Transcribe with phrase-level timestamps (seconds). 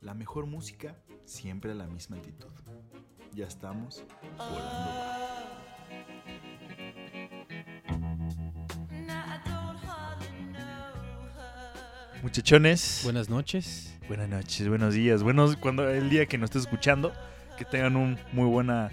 [0.00, 2.48] La mejor música, siempre a la misma altitud.
[3.34, 4.02] Ya estamos
[4.38, 5.10] volando.
[12.22, 13.98] Muchachones, Buenas noches.
[14.06, 17.12] buenas noches, buenos días, buenos cuando el día que nos estés escuchando,
[17.56, 18.90] que tengan un muy buena,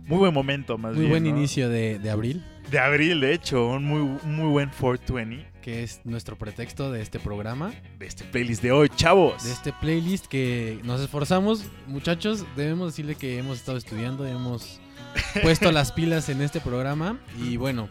[0.00, 1.30] muy buen momento más Muy bien, buen ¿no?
[1.30, 6.00] inicio de, de abril, de abril, de hecho, un muy, muy buen 420 que es
[6.04, 9.44] nuestro pretexto de este programa, de este playlist de hoy, chavos.
[9.44, 11.64] de este playlist que nos esforzamos.
[11.86, 14.80] Muchachos, debemos decirle que hemos estado estudiando, hemos
[15.42, 17.18] puesto las pilas en este programa.
[17.38, 17.90] Y bueno,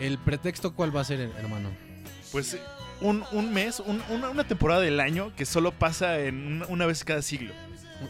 [0.00, 1.70] el pretexto, ¿cuál va a ser, hermano?
[2.30, 2.60] Pues eh,
[3.00, 6.84] un, un mes, un- una, una temporada del año que solo pasa en una, una
[6.84, 7.54] vez cada siglo.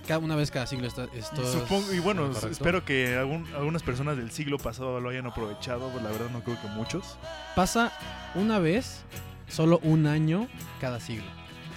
[0.06, 4.16] Cada, una vez cada siglo está, esto supongo, y bueno, espero que algún- algunas personas
[4.16, 7.16] del siglo pasado lo hayan aprovechado, pues la verdad no creo que muchos.
[7.56, 7.92] Pasa
[8.34, 9.05] una vez,
[9.48, 10.47] solo un año
[10.80, 11.24] cada siglo.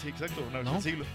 [0.02, 0.76] Sí, exacto, una vez ¿No?
[0.76, 1.06] al siglo.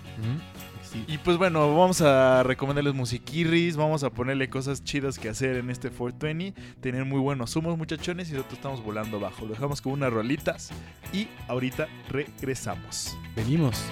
[0.90, 1.04] Sí.
[1.08, 5.68] Y pues bueno, vamos a recomendarles musiquirris, vamos a ponerle cosas chidas que hacer en
[5.68, 9.44] este 420, tener muy buenos humos muchachones y nosotros estamos volando bajo.
[9.44, 10.70] Lo dejamos con unas rolitas
[11.12, 13.16] y ahorita regresamos.
[13.34, 13.82] Venimos.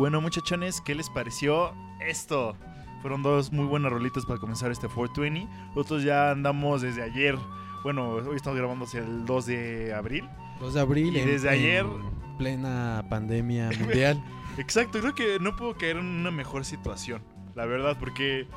[0.00, 2.56] Bueno, muchachones, ¿qué les pareció esto?
[3.02, 5.46] Fueron dos muy buenas rolitas para comenzar este 420.
[5.76, 7.36] Nosotros ya andamos desde ayer.
[7.82, 10.26] Bueno, hoy estamos grabando hacia el 2 de abril.
[10.58, 11.14] 2 de abril.
[11.14, 11.84] Y desde ayer-
[12.38, 14.24] Plena pandemia mundial.
[14.56, 17.20] Exacto, creo que no puedo caer en una mejor situación,
[17.54, 18.48] la verdad, porque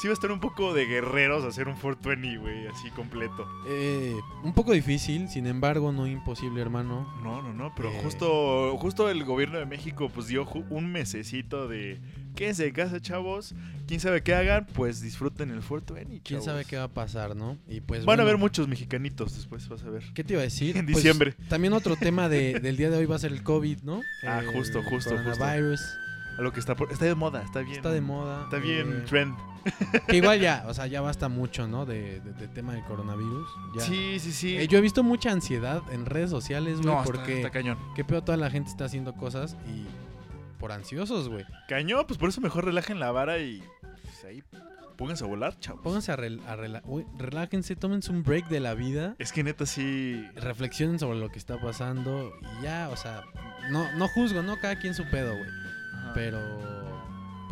[0.00, 3.46] sí va a estar un poco de guerreros hacer un 420, güey, así completo.
[3.68, 7.06] Eh, un poco difícil, sin embargo, no imposible, hermano.
[7.22, 8.00] No, no, no, pero Eh.
[8.02, 12.00] justo, justo el gobierno de México pues dio un mesecito de
[12.34, 13.54] quédense en casa, chavos.
[13.86, 16.20] Quién sabe qué hagan, pues disfruten el 420.
[16.22, 16.44] ¿Quién chavos.
[16.46, 17.58] sabe qué va a pasar, no?
[17.68, 20.04] Y pues Van a haber muchos mexicanitos después, vas a ver.
[20.14, 20.76] ¿Qué te iba a decir?
[20.76, 21.34] En Pues, diciembre.
[21.48, 24.00] también otro tema de- del día de hoy va a ser el COVID, ¿no?
[24.26, 25.16] Ah, El justo, justo, justo.
[25.16, 25.80] coronavirus.
[26.38, 27.76] A lo que está por- está de moda, está bien.
[27.76, 28.44] Está de moda.
[28.44, 29.34] Está bien eh, trend.
[30.08, 31.86] que igual ya, o sea, ya basta mucho, ¿no?
[31.86, 33.48] De, de- de tema del coronavirus.
[33.76, 33.80] Ya.
[33.82, 34.56] Sí, sí, sí.
[34.56, 37.78] Eh, yo he visto mucha ansiedad en redes sociales, güey, no, está- porque está cañón.
[37.94, 39.84] qué peor toda la gente está haciendo cosas y
[40.58, 41.44] por ansiosos, güey.
[41.68, 43.62] Cañón, pues por eso mejor relajen la vara y
[44.02, 44.42] pues, ahí
[44.96, 45.82] pónganse a volar, chavos.
[45.82, 46.82] Pónganse a, rel- a rela-
[47.18, 50.24] relájense, tómense un break de la vida, Es que neta sí.
[50.36, 53.24] reflexionen sobre lo que está pasando y ya, o sea,
[53.70, 54.56] no, no juzgo, ¿no?
[54.58, 55.50] Cada quien su pedo, güey.
[56.14, 56.38] Pero,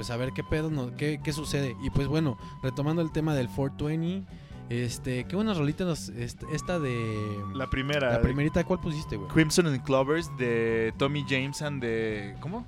[0.00, 1.76] pues a ver qué pedo, no, qué, qué sucede.
[1.82, 4.26] Y pues bueno, retomando el tema del 420,
[4.70, 8.12] este, qué buenas rolitas nos- esta de La primera.
[8.12, 9.28] la primerita, ¿cuál pusiste, güey?
[9.28, 12.66] Crimson and Clovers de Tommy James and the ¿cómo?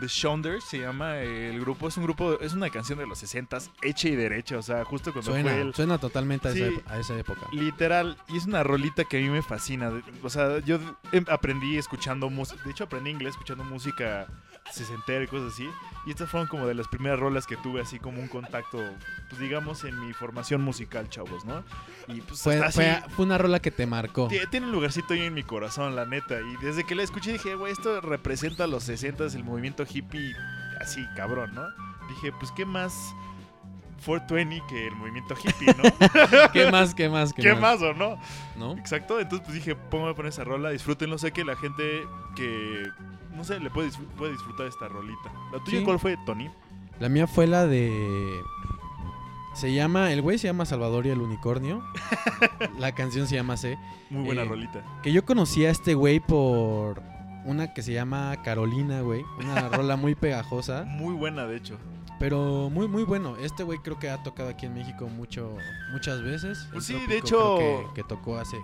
[0.00, 3.56] the Shonders se llama el grupo, es un grupo, es una canción de los 60
[3.82, 6.62] hecha y derecha, o sea, justo cuando fue Suena, el suena totalmente a, Sí.
[6.64, 7.46] esa, a esa época.
[7.52, 10.78] literal y es una rolita que a mí me fascina, de- o sea, yo
[11.12, 14.26] em- aprendí escuchando música, de hecho aprendí inglés escuchando música
[14.70, 15.68] sesentera y cosas así,
[16.06, 18.78] y estas fueron como de las primeras rolas que tuve así como un contacto,
[19.28, 21.62] pues digamos en mi formación musical, chavos, ¿no?
[22.08, 24.28] Y pues Fue, hasta fue, así- fue una rola que te marcó.
[24.28, 26.40] Tie- Tiene un lugarcito ahí en mi corazón, la neta.
[26.40, 30.34] Y desde que la escuché dije, güey, esto representa los 60 el movimiento hippie
[30.80, 31.64] así, cabrón, ¿no?
[32.08, 32.92] Dije, pues, ¿qué más
[34.04, 35.82] 420 que el movimiento hippie, ¿no?
[36.52, 38.18] ¿Qué más, qué más, qué, ¿Qué más o no?
[38.56, 38.72] ¿No?
[38.78, 39.20] Exacto.
[39.20, 41.18] Entonces, pues dije, póngame a poner esa rola, disfrútenlo.
[41.18, 42.02] Sé que la gente
[42.34, 42.84] que,
[43.42, 45.30] no sé, le puede, puede disfrutar esta rolita.
[45.52, 45.84] ¿La tuya Sí.
[45.84, 46.50] cuál fue, Tony?
[47.00, 48.40] La mía fue la de.
[49.54, 50.12] Se llama.
[50.12, 51.82] El güey se llama Salvador y el Unicornio.
[52.78, 53.78] la canción se llama C.
[54.10, 54.82] Muy buena Eh, rolita.
[55.02, 57.02] Que yo conocí a este güey por
[57.44, 59.24] una que se llama Carolina, güey.
[59.40, 60.84] Una rola muy pegajosa.
[60.86, 61.76] Muy buena, de hecho.
[62.18, 63.36] Pero muy, muy bueno.
[63.36, 65.56] Este güey creo que ha tocado aquí en México mucho,
[65.92, 66.66] muchas veces.
[66.72, 68.56] Pues El sí, de hecho- creo Que, que tocó hace,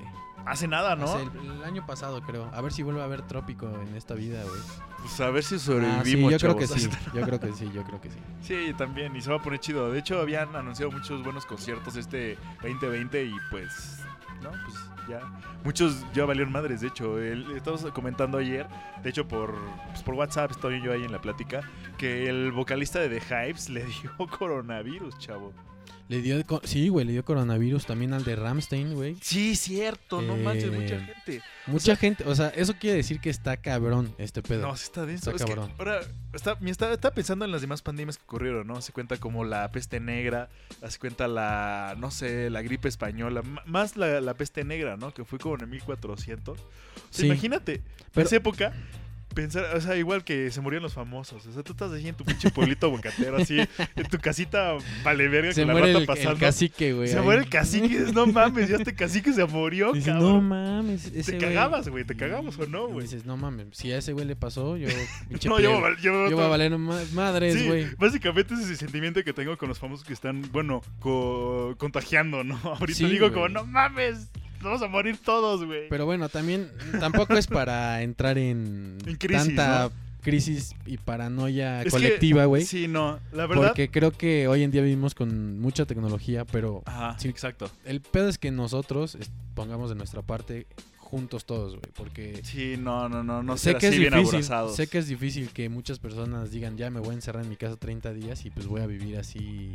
[0.49, 1.05] Hace nada, ¿no?
[1.05, 2.51] hace el, el año pasado, creo.
[2.55, 4.61] A ver si vuelve a haber Trópico en esta vida, güey.
[5.01, 6.89] Pues a ver si Ah, sí, sobrevivimos, yo creo que sí.
[7.15, 8.19] Yo creo que sí, yo creo que sí.
[8.43, 9.93] Sí, también, y se va a poner chido.
[9.93, 14.03] De hecho, habían anunciado muchos buenos conciertos este 2020 y pues,
[14.43, 14.77] no, pues
[15.09, 15.21] ya.
[15.65, 17.19] Muchos ya valieron madres, de hecho.
[17.19, 18.67] El, estamos comentando ayer,
[19.03, 19.55] de hecho, por,
[19.89, 21.61] pues, por WhatsApp estoy yo ahí en la plática,
[21.97, 25.53] que el vocalista de The Hypes le dio coronavirus, chavo.
[26.09, 29.17] Le dio, sí, güey, le dio coronavirus también al de Ramstein, güey.
[29.21, 31.43] Sí, cierto, no manches, mucha Eh, gente.
[31.67, 34.63] Mucha gente, o sea, eso quiere decir que está cabrón este pedo.
[34.67, 35.31] No, sí está denso.
[35.31, 35.75] Está Es que cabrón.
[35.79, 36.01] ahora,
[36.33, 38.81] está, me está, está pensando en las demás pandemias que ocurrieron, ¿no?
[38.81, 40.49] Se cuenta como la peste negra,
[40.89, 45.13] se cuenta la, no sé, la gripe española, más la, la peste negra, ¿no?
[45.13, 46.59] Que fue como en el 1400.
[46.59, 46.69] O sea,
[47.11, 47.27] Sí.
[47.27, 47.83] imagínate,
[48.15, 48.73] en esa época,
[49.35, 51.47] pensar, o sea, igual que se morían los famosos.
[51.47, 55.29] O sea, tú estás ahí en tu pinche pueblito bocatero, así, en tu casita vale
[55.29, 56.39] verga Se con la muere rata el, el pasando.
[56.41, 57.09] cacique, güey.
[57.09, 57.25] se ahí.
[57.25, 60.49] muere el cacique, y dices, no mames, ya este cacique se murió, Dices, no cabrón.
[60.49, 63.03] mames, ese te güey- cagabas, güey, te cagabas o no, güey.
[63.03, 64.89] Dices, no mames, si a ese güey le pasó, yo,
[65.29, 67.87] pinche No, yo, yo voy a yo voy a otro- valer ma- madres, Sí, güey.
[67.97, 72.45] básicamente ese es el sentimiento que tengo con los famosos que están, bueno, co- contagiando,
[72.45, 72.57] ¿no?
[72.65, 73.35] Ahorita Sí, digo güey.
[73.35, 74.29] como, no mames,
[74.63, 75.89] vamos a morir todos, güey.
[75.89, 79.91] Pero bueno, también tampoco es para entrar en, En crisis, tanta
[80.23, 82.65] crisis y paranoia Es colectiva, güey.
[82.65, 83.69] Sí, no, la verdad.
[83.69, 87.29] Porque creo que hoy en día vivimos con mucha tecnología, pero Ajá, Sí.
[87.29, 87.71] exacto.
[87.85, 89.17] el pedo es que nosotros
[89.55, 90.67] pongamos de nuestra parte
[90.99, 91.91] juntos todos, güey.
[91.97, 94.77] Porque Sí, no, no, no, no sé que es así bien difícil, abrazados.
[94.77, 97.57] sé que es difícil que muchas personas digan, ya me voy a encerrar en mi
[97.57, 99.73] casa 30 días y pues voy a vivir así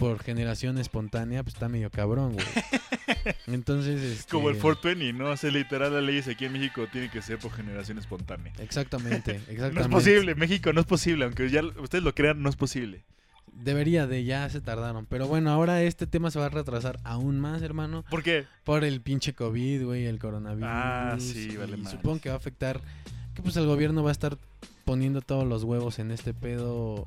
[0.00, 2.46] por generación espontánea, pues está medio cabrón, güey.
[3.46, 5.30] Entonces, este, Como el 420, ¿no?
[5.30, 8.50] O sea, literal, las leyes aquí en México tienen que ser por generación espontánea.
[8.58, 9.74] Exactamente, exactamente.
[9.74, 13.04] No es posible, México no es posible, aunque ya ustedes lo crean, no es posible.
[13.52, 15.04] Debería de, ya se tardaron.
[15.04, 18.02] Pero bueno, ahora este tema se va a retrasar aún más, hermano.
[18.08, 18.46] ¿Por qué?
[18.64, 20.66] Por el pinche COVID, güey, el coronavirus.
[20.66, 22.80] Ah, sí, vale y supongo que va a afectar
[23.34, 24.38] que pues el gobierno va a estar
[24.86, 27.06] poniendo todos los huevos en este pedo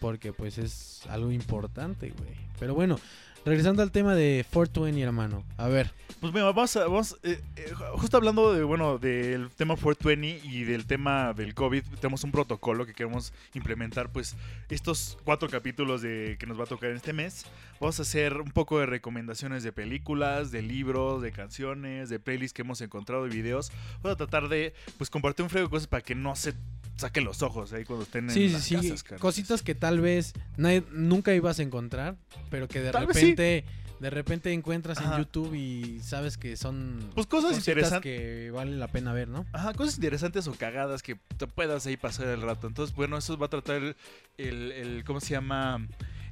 [0.00, 2.34] porque pues es algo importante, güey.
[2.58, 2.98] Pero bueno,
[3.44, 5.44] regresando al tema de 420, hermano.
[5.56, 9.76] A ver, Pues mira, vamos a, vamos, eh, eh, justo hablando de, bueno, del tema
[9.76, 14.36] 420 y del tema del COVID, tenemos un protocolo que queremos implementar, pues,
[14.68, 17.46] estos cuatro capítulos de, que nos va a tocar en este mes.
[17.80, 22.52] Vamos a hacer un poco de recomendaciones de películas, de libros, de canciones, de playlists
[22.52, 23.70] que hemos encontrado y videos.
[24.02, 26.54] Vamos a tratar de, pues, compartir un frego de cosas para que no se
[26.98, 30.00] saquen los ojos ahí cuando estén sí, en sí, las sí, casas, cositas que tal
[30.00, 32.16] vez nadie- nunca ibas a encontrar,
[32.50, 33.64] pero que de Tal repente
[34.00, 35.14] de repente encuentras Ajá.
[35.16, 38.00] en YouTube y sabes que son Pues cosas interesantes.
[38.02, 39.44] que vale la pena ver, ¿no?
[39.52, 42.68] Ajá, cosas interesantes o cagadas que te puedas ahí pasar el rato.
[42.68, 43.96] Entonces, bueno, eso va a tratar el,
[44.36, 45.84] el, el- ¿cómo se llama?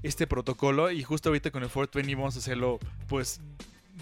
[0.05, 0.93] Este protocolo.
[0.93, 3.41] Y justo ahorita con el 420 vamos a hacerlo, pues,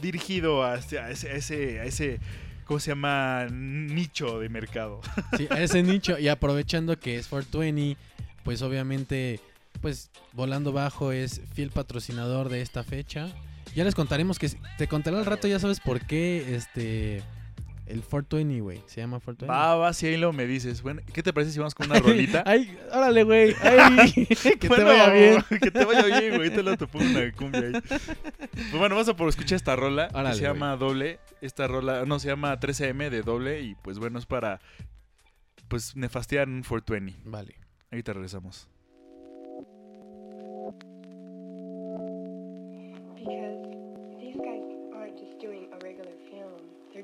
[0.02, 2.20] dirigido a, a ese, a ese, a ese,
[2.64, 3.46] ¿cómo se llama?
[3.50, 5.00] Nicho de mercado.
[5.36, 6.18] Sí, a ese nicho.
[6.18, 7.96] Y aprovechando que es 420,
[8.44, 9.40] pues obviamente,
[9.80, 13.28] pues Volando Bajo es fiel patrocinador de esta fecha.
[13.74, 17.22] Ya les contaremos que te contaré al rato, ya sabes por qué este
[17.86, 18.82] el 420, güey.
[18.86, 19.46] Se llama 420.
[19.46, 20.82] Va, va, si ahí lo me dices.
[20.82, 22.42] Bueno, ¿qué te parece si vamos con una rolita?
[22.46, 23.54] Ay, órale, güey.
[23.60, 25.44] Ay, que te Bueno, vaya bien.
[25.60, 26.50] Que te vaya bien, güey.
[26.50, 27.72] Te lo te pongo una cumbia ahí.
[27.80, 30.08] Pues bueno, vamos a por escuchar esta rola.
[30.08, 31.20] que Órale, se llama Doble.
[31.40, 33.60] Esta rola, no, se llama 13M de Doble.
[33.60, 34.60] Y pues bueno, es para,
[35.68, 37.28] pues, nefastear un 420.
[37.28, 37.54] Vale.
[37.90, 38.68] Ahorita regresamos.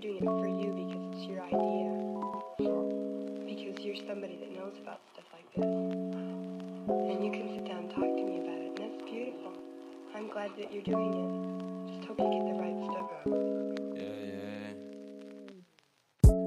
[0.00, 1.90] Doing it for you because it's your idea.
[3.44, 5.64] Because you're somebody that knows about stuff like this.
[5.64, 9.52] And you can sit down and talk to me about it, and that's beautiful.
[10.14, 11.28] I'm glad that you're doing it.
[11.92, 13.10] Just hope you get the right stuff.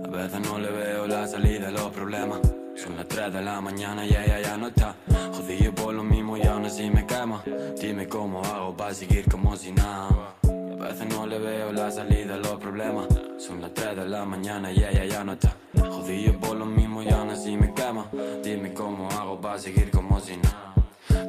[0.05, 2.39] A veces no le veo la salida a los problemas.
[2.75, 4.95] Son las 3 de la mañana y ella ya no está.
[5.31, 7.43] Jodido por lo mismo y aún así me quema.
[7.79, 10.35] Dime cómo hago para seguir como si nada.
[10.83, 13.07] A veces no le veo la salida a los problemas.
[13.37, 15.55] Son las 3 de la mañana y ella ya no está.
[15.79, 18.09] Jodido por lo mismo y aún así me quema.
[18.43, 20.72] Dime cómo hago para seguir como si nada.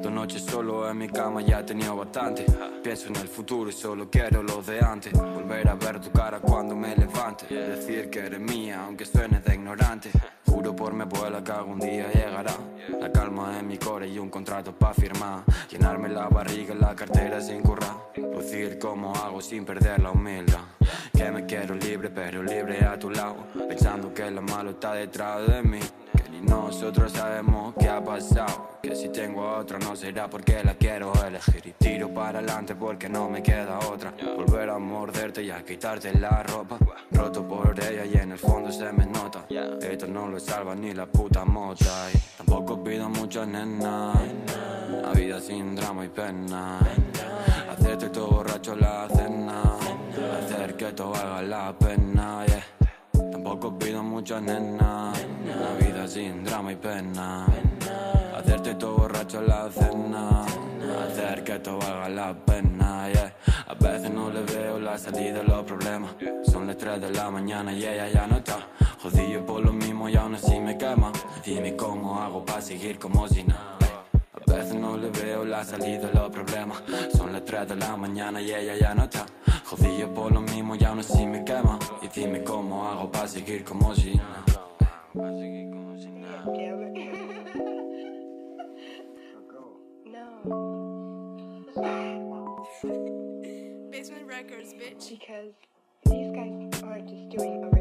[0.03, 2.47] Dos noches solo en mi cama ya he tenido bastante.
[2.83, 5.13] Pienso en el futuro y solo quiero lo de antes.
[5.13, 7.47] Volver a ver tu cara cuando me levante.
[7.55, 10.11] Decir que eres mía, aunque suene de ignorante.
[10.47, 12.55] Juro por mi abuela que algún día llegará.
[13.01, 15.45] La calma en mi core y un contrato pa' firmar.
[15.71, 17.97] Llenarme la barriga y la cartera sin currar.
[18.17, 20.61] Lucir como hago sin perder la humildad.
[21.17, 23.37] Que me quiero libre, pero libre a tu lado.
[23.69, 25.81] Pensando que lo malo está detrás de mí.
[26.35, 28.79] Ni nosotros sabemos qué ha pasado.
[28.83, 31.63] Que si tengo otra no será porque la quiero elegir.
[31.65, 34.13] Y tiro para adelante porque no me queda otra.
[34.37, 36.79] Volver a morderte y a quitarte la ropa.
[37.13, 39.47] Roto por ella y en el fondo se me nota.
[39.81, 42.11] Esto no lo salva ni la puta mota.
[42.13, 44.13] Y tampoco pido mucho, nena.
[45.03, 46.81] La vida sin drama y pena.
[47.71, 49.63] Hacerte todo borracho la cena.
[50.43, 52.45] Hacer que todo valga la pena.
[53.65, 55.11] Tampoco pido mucho, nena.
[55.47, 57.47] La vida sin drama y pena.
[58.37, 60.45] Hacerte todo borracho la cena.
[61.03, 63.09] Hacer que todo valga la pena.
[63.11, 63.35] yeah.
[63.67, 66.11] A veces no le veo la salida a los problemas.
[66.43, 68.69] Son las 3 de la mañana y ella ya no está.
[69.03, 71.11] Jodido por lo mismo y aún así me quema.
[71.43, 73.79] Dime cómo hago para seguir como si nada.
[74.35, 76.83] A veces no le veo la salida a los problemas.
[77.17, 79.25] Son las 3 de la mañana y ella ya no está.
[79.77, 81.79] Jodido por lo mismo y aún así me quema.
[82.01, 84.45] Y dime cómo hago para seguir como si nada.
[85.13, 86.45] Pa' seguir como si nada.
[86.45, 87.15] Damn it.
[90.05, 90.45] no.
[93.91, 95.11] Basement Records, bitch.
[95.11, 95.55] Because
[96.05, 97.74] these guys aren't just doing a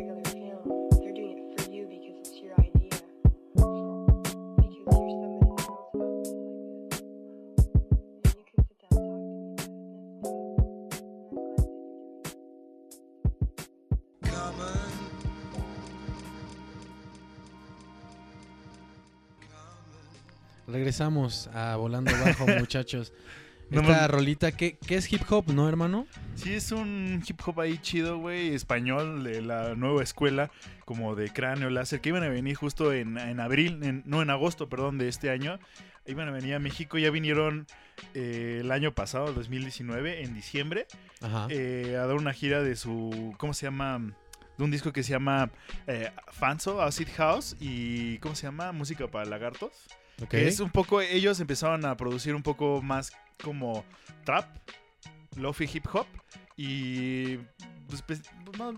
[20.78, 23.14] Regresamos a Volando Bajo, muchachos.
[23.70, 26.08] No Esta rolita, ¿qué, qué es hip hop, no, hermano?
[26.36, 30.50] Sí, es un hip hop ahí chido, güey, español de la nueva escuela,
[30.86, 34.32] como de cráneo láser, que iban a venir justo en, en abril, en- no, en
[34.32, 35.60] agosto, perdón, de este año.
[36.08, 37.68] Iban a venir a México, ya vinieron
[38.16, 40.88] eh, el año pasado, 2019, en diciembre,
[41.22, 41.46] Ajá.
[41.52, 44.02] eh, a dar una gira de su, ¿cómo se llama?
[44.58, 45.50] De un disco que se llama
[45.88, 48.72] eh, Fanso, Acid House, y ¿cómo se llama?
[48.72, 49.72] Música para lagartos.
[50.32, 53.12] Es un poco, ellos empezaron a producir un poco más
[53.44, 53.84] como
[54.24, 54.46] trap,
[55.36, 56.06] lofi hip hop
[56.56, 57.38] y
[57.88, 58.22] pues, pues,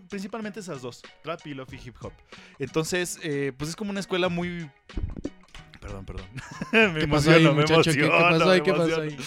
[0.10, 2.13] principalmente esas dos, trap y lofi hip hop.
[2.60, 4.69] Entonces, eh, pues es como una escuela muy...
[5.85, 6.25] Perdón, perdón.
[6.93, 7.91] me ¿Qué pasó ahí, emociono, me muchacho?
[7.91, 8.61] ¿Qué, qué emociono, pasó ahí?
[8.61, 9.03] ¿Qué pasó emociono.
[9.03, 9.17] ahí?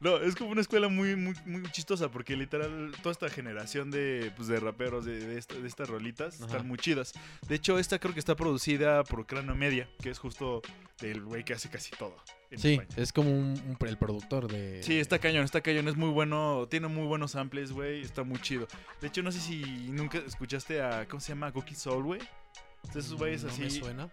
[0.00, 4.32] No, es como una escuela muy, muy, muy chistosa porque literal toda esta generación de,
[4.36, 6.46] pues, de raperos de, de esta- de estas rolitas Ajá.
[6.46, 7.12] están muy chidas.
[7.48, 10.62] De hecho, esta creo que está producida por Cráneo Media, que es justo
[11.00, 12.16] el güey que hace casi todo.
[12.56, 12.88] Sí, España.
[12.96, 14.82] es como un, un- el productor de...
[14.84, 18.40] Sí, está cañón, está cañón, es muy bueno, tiene muy buenos samples, güey, está muy
[18.40, 18.68] chido.
[19.00, 21.50] De hecho, no sé si nunca escuchaste a, ¿cómo se llama?
[21.52, 22.20] Cookie Soul, güey.
[22.84, 24.08] Entonces, esos güeyes No así me suena.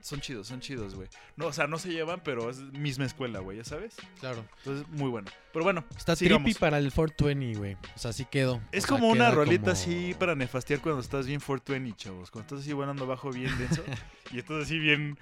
[0.00, 1.08] son chidos, son chidos, güey.
[1.36, 3.96] No, o sea, no se llevan, pero es misma escuela, güey, ¿ya sabes?
[4.20, 4.44] Claro.
[4.58, 5.30] Entonces, muy bueno.
[5.52, 6.44] Pero bueno, Está sigamos.
[6.44, 7.74] trippy para el 420, güey.
[7.74, 8.62] O sea, así quedó.
[8.72, 12.30] Es O sea, como una rolita como- así para nefastear cuando estás bien 420, chavos.
[12.30, 13.82] Cuando estás así volando abajo bien denso
[14.32, 15.18] y estás así bien.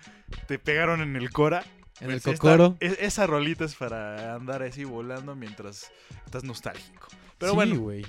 [0.46, 1.64] Te pegaron en el cora.
[2.00, 2.76] En el pues, esta- cocoro.
[2.80, 5.90] es- esa rolita es para andar así volando mientras
[6.24, 7.08] estás nostálgico.
[7.38, 8.06] Pero Sí, bueno, güey.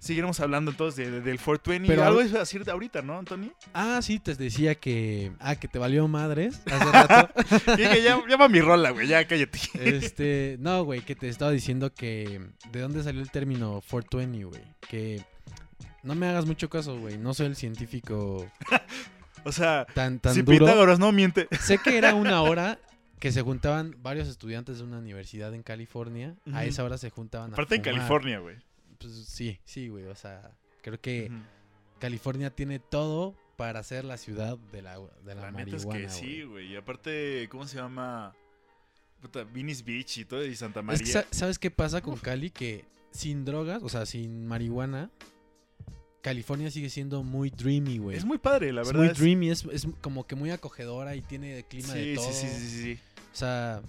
[0.00, 1.86] Seguiremos hablando entonces de- de- del 420.
[1.86, 3.52] Pero- algo es decir ahorita, ¿no, Anthony?
[3.72, 5.30] Ah, sí, te decía que...
[5.38, 7.32] Ah, que te valió madres hace rato.
[7.76, 9.60] Dije, ya, ya va mi rola, güey, ya cállate.
[9.74, 12.40] Este, no, güey, que te estaba diciendo que
[12.72, 14.62] de dónde salió el término 420, güey.
[14.88, 15.22] Que
[16.02, 17.16] no me hagas mucho caso, güey.
[17.18, 18.50] No soy el científico
[19.44, 20.58] O sea, tan, tan si duro.
[20.66, 21.46] Pitágoras no miente.
[21.60, 22.78] Sé que era una hora
[23.18, 26.34] que se juntaban varios estudiantes de una universidad en California.
[26.52, 27.96] A esa hora se juntaban Aparte a en fumar.
[27.98, 28.56] California, güey.
[29.00, 30.04] Pues sí, sí, güey.
[30.06, 30.50] O sea,
[30.82, 31.30] creo que.
[31.98, 36.08] California tiene todo para ser la ciudad de la, de la, La neta es que
[36.08, 36.72] sí, güey.
[36.72, 38.34] Y aparte, ¿cómo se llama?
[39.20, 41.24] Puta, Venice Beach y todo, y Santa Es María.
[41.28, 42.48] que, ¿sabes qué pasa con Cali?
[42.50, 45.10] Que sin drogas, o sea, sin marihuana,
[46.22, 48.16] California sigue siendo muy dreamy, güey.
[48.16, 49.02] Es muy padre, la Es verdad.
[49.02, 52.32] muy es- dreamy, es, es como que muy acogedora y tiene clima de Sí, todo.
[52.32, 52.98] sí, sí, sí, sí.
[53.32, 53.82] O sea,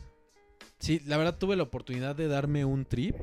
[0.80, 3.16] sí, la verdad tuve la oportunidad de darme un trip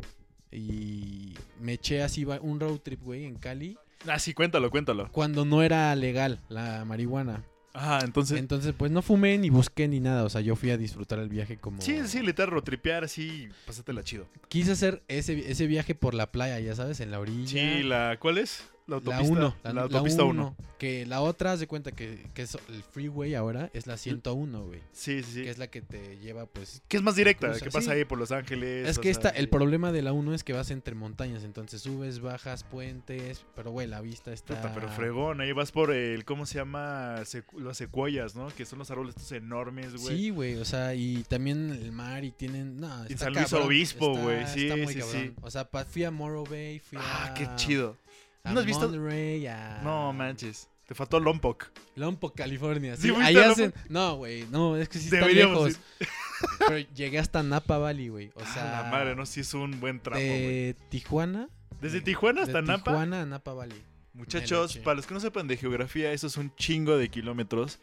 [0.53, 5.11] y me eché así un road trip, güey, en Cali, Ah, sí, cuéntalo, cuéntalo.
[5.11, 7.43] cuando no era legal la marihuana.
[7.75, 8.39] Ah, entonces.
[8.39, 11.29] Entonces, pues no fumé ni busqué ni nada, o sea, yo fui a disfrutar el
[11.29, 11.81] viaje como...
[11.83, 14.27] Sí, sí, literal, rotripear así, pásatela chido.
[14.49, 17.49] Quise hacer ese, ese viaje por la playa, ya sabes, en la orilla.
[17.49, 18.17] Sí, la.
[18.21, 18.69] ¿Cuál es?
[18.89, 19.23] La autopista.
[19.33, 20.43] 1, La, la, autopista 1.
[20.57, 20.57] 1.
[20.79, 24.65] Que la otra, haz de cuenta que, que es el freeway ahora, es la 101,
[24.65, 24.81] güey.
[24.93, 25.43] Sí, sí, sí.
[25.43, 26.83] Que es la que te lleva, pues...
[26.89, 27.99] Que es más directa, que pasa sí.
[27.99, 28.89] ahí por Los Ángeles.
[28.89, 32.21] Es que esta, el problema de la 1 es que vas entre montañas, entonces subes,
[32.21, 34.55] bajas, puentes, pero güey, la vista está...
[34.57, 37.17] Puta, pero fregón, ahí vas por el, ¿cómo se llama?
[37.25, 38.49] Secu- las secuoyas, ¿no?
[38.49, 40.17] Que son los árboles estos enormes, güey.
[40.17, 42.81] Sí, güey, o sea, y también el mar y tienen...
[42.81, 45.23] No, Y está San Luis cabrón, Obispo, güey, sí, está muy sí, cabrón.
[45.23, 45.33] sí.
[45.43, 47.35] O sea, fui a Morro Bay, fui Ah, a...
[47.35, 47.97] qué chido.
[48.45, 48.89] A ¿No has visto?
[48.89, 49.81] Monterey, a...
[49.83, 51.71] No manches, te faltó Lompoc.
[51.97, 52.97] Lompoc, California.
[52.97, 53.75] ¿Sí ahí hacen...
[53.89, 55.81] No, güey, no, es que sí está Deberíamos lejos.
[56.61, 58.29] Pero llegué hasta Napa Valley, güey.
[58.35, 58.83] O Ah, sea...
[58.83, 60.75] la madre, no, sí es un buen tramo, güey.
[60.89, 61.49] Tijuana.
[61.81, 62.85] Desde de- Tijuana hasta de Napa.
[62.93, 63.83] Tijuana a Napa Valley.
[64.15, 67.79] Muchachos, para los que no sepan de geografía, eso es un chingo de kilómetros.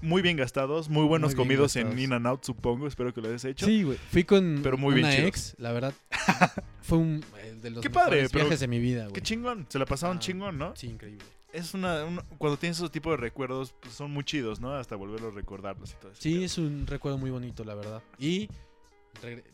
[0.00, 1.98] Muy bien gastados, muy buenos Muy comidos en.
[1.98, 2.86] In and Out, supongo.
[2.86, 3.66] Espero que lo hayas hecho.
[3.66, 3.98] Sí, güey.
[4.10, 5.94] Fui con Pero muy una ex, la verdad.
[6.82, 9.12] fue un eh, de los Qué padre, pero viajes de mi vida, güey.
[9.12, 10.74] Qué chingón, se la pasaron Ah, chingón, ¿no?
[10.76, 11.24] Sí, increíble.
[11.52, 12.04] Es una,
[12.38, 14.74] Cuando tienes esos tipos de recuerdos, pues, son muy chidos, ¿no?
[14.74, 16.20] Hasta volverlos a recordarlos y todo eso.
[16.20, 18.02] Sí, es un recuerdo muy bonito, la verdad.
[18.18, 18.48] Y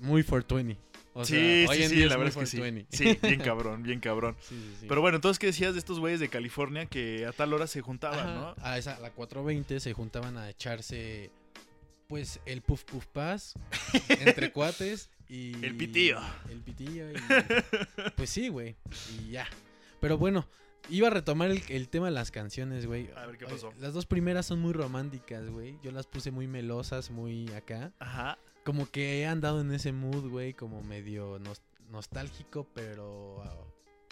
[0.01, 0.77] muy 420.
[1.15, 2.57] O sí, sí, sí, la verdad es que sí.
[2.59, 2.97] 420.
[2.97, 4.37] Sí, bien cabrón, bien cabrón.
[4.43, 4.87] Sí, sí, sí.
[4.89, 7.81] Pero bueno, entonces, ¿qué decías de estos güeyes de California que a tal hora se
[7.81, 8.55] juntaban, Ajá, no?
[8.65, 11.31] A esa, a la 420 se juntaban a echarse,
[12.09, 13.55] pues, el puff puff pass
[14.09, 15.65] entre cuates y...
[15.65, 16.19] El pitillo.
[16.51, 17.15] El pitillo y...
[18.17, 18.77] pues sí, güey.
[19.19, 19.47] Y ya.
[20.01, 20.49] Pero bueno,
[20.89, 23.11] iba a retomar el, el tema de las canciones, güey.
[23.17, 23.73] A ver, ¿qué pasó?
[23.79, 25.79] Las dos primeras son muy románticas, güey.
[25.83, 27.93] Yo las puse muy melosas, muy acá.
[27.99, 28.39] Ajá.
[28.65, 33.43] Como que he andado en ese mood, güey, como medio nos- nostálgico, pero...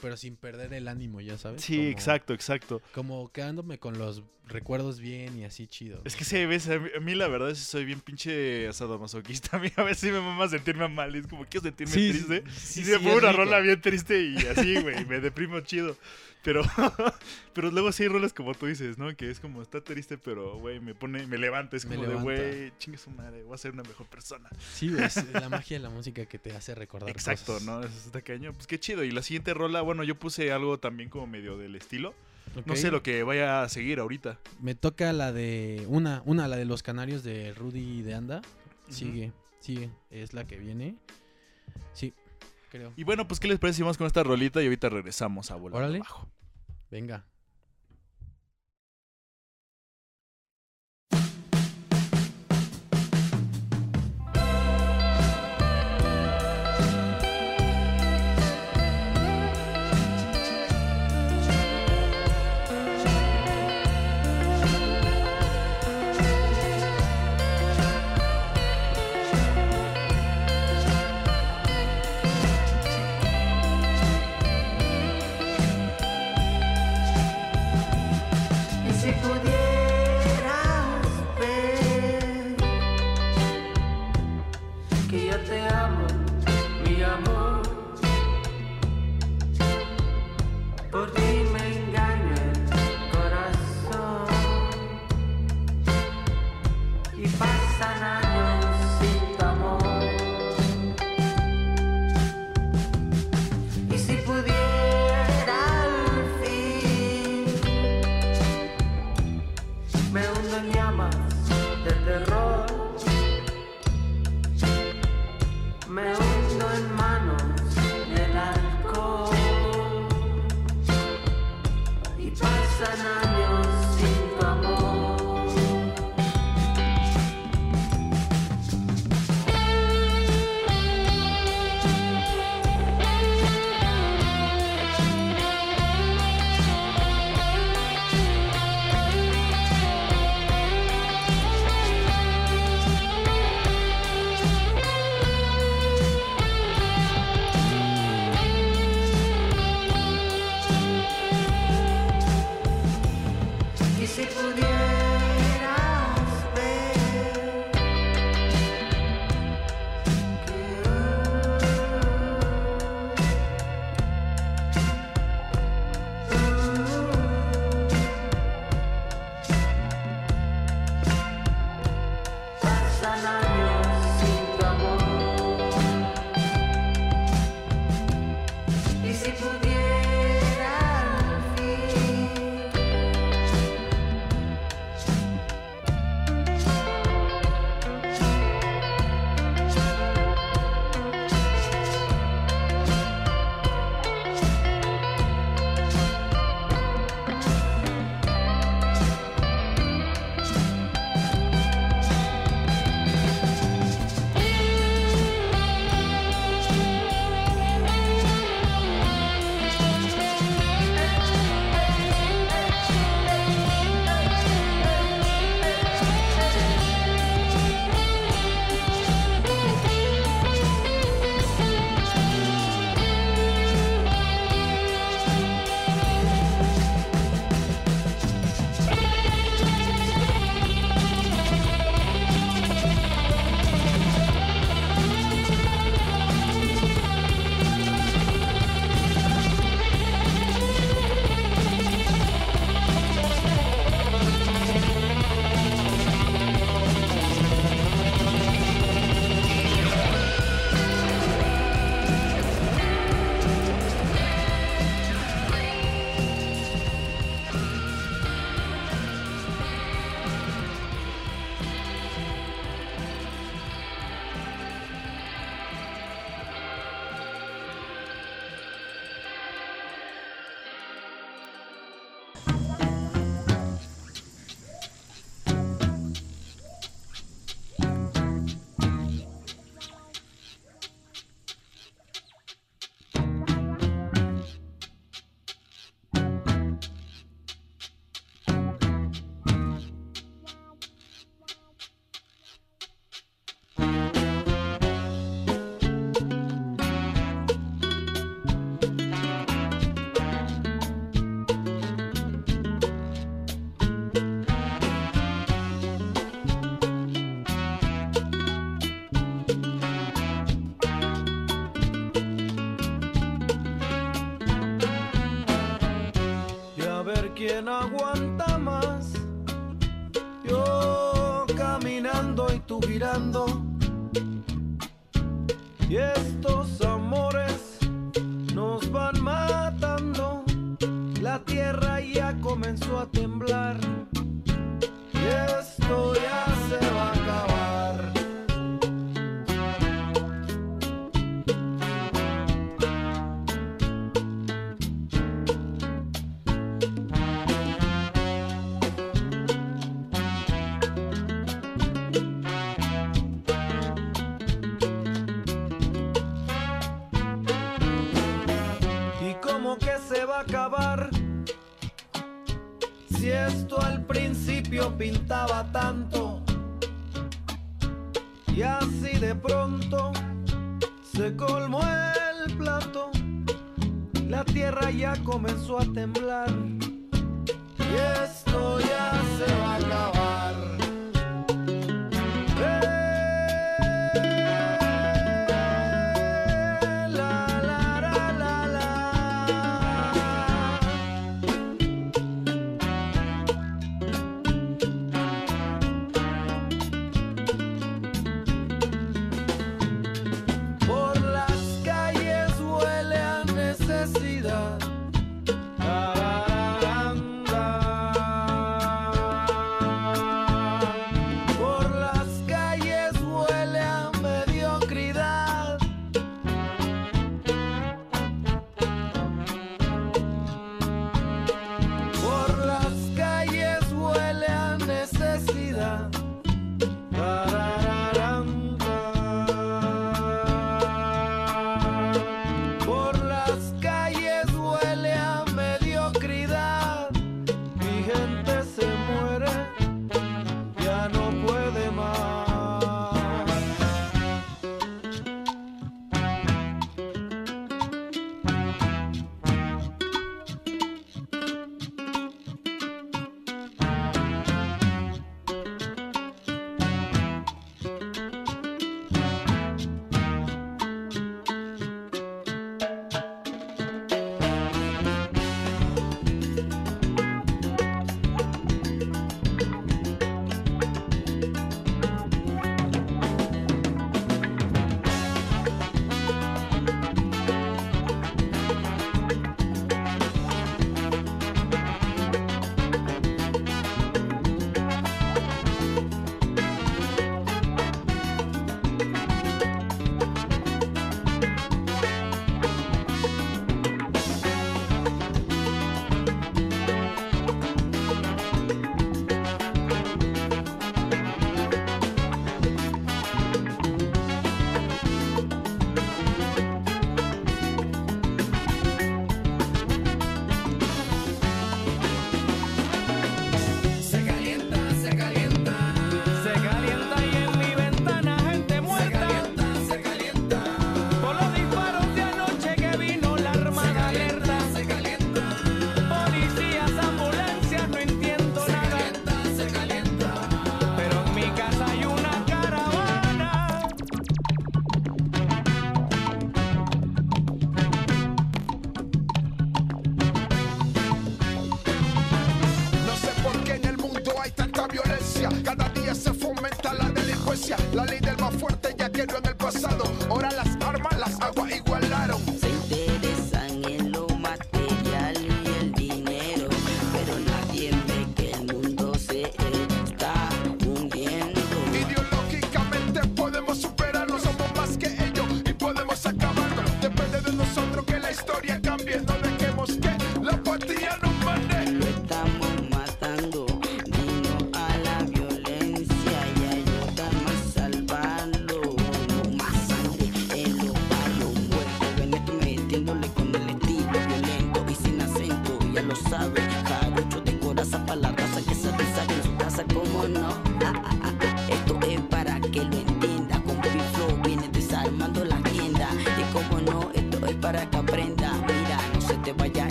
[0.00, 1.60] Pero sin perder el ánimo, ya sabes.
[1.60, 2.80] Sí, Como- exacto, exacto.
[2.94, 6.00] Como quedándome con los recuerdos bien y así chido.
[6.04, 8.72] Es que sí, ves, a mí, a mí la verdad es que soy bien pinche
[8.72, 9.56] sadomasoquista.
[9.56, 11.16] A mí a veces sí me mama sentirme mal.
[11.16, 12.44] Es como, quiero sentirme Sí, triste.
[12.52, 13.42] sí, y sí, se pongo una rico.
[13.44, 15.96] rola bien triste y así, güey, me deprimo chido.
[16.42, 16.62] Pero,
[17.54, 19.14] pero luego sí hay rolas como tú dices, ¿no?
[19.16, 21.76] Que es como, está triste, pero, güey, me pone, me levanta.
[21.76, 24.48] Es como de, güey, chingue su madre, voy a ser una mejor persona.
[24.74, 27.66] Sí, es la magia de la música que te hace recordar Exacto, cosas.
[27.66, 27.80] ¿no?
[27.80, 28.54] Eso está cañón.
[28.54, 29.04] Pues qué chido.
[29.04, 32.14] Y la siguiente rola, bueno, yo puse algo también como medio del estilo.
[32.64, 34.38] No sé lo que vaya a seguir ahorita.
[34.60, 35.84] Me toca la de...
[35.88, 38.42] Una, una, la de los canarios de Rudy de Anda.
[38.88, 39.90] Sigue, sigue.
[40.10, 40.96] Es la que viene.
[41.92, 42.14] Sí,
[42.68, 42.92] creo.
[42.96, 45.56] Y bueno, pues, ¿qué les parece si vamos con esta rolita y ahorita regresamos a
[45.56, 45.98] volar Órale.
[45.98, 46.28] abajo?
[46.90, 47.24] Venga.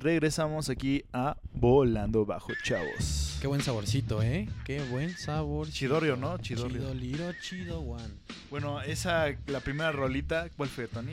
[0.00, 3.38] Regresamos aquí a Volando Bajo, chavos.
[3.40, 4.48] Qué buen saborcito, ¿eh?
[4.64, 5.68] Qué buen sabor.
[5.68, 6.38] Chidorrio, ¿no?
[6.38, 6.78] Chidorrio.
[6.78, 8.14] Chido, liro, chido, one.
[8.50, 11.12] Bueno, esa, la primera rolita, ¿cuál fue, Tony?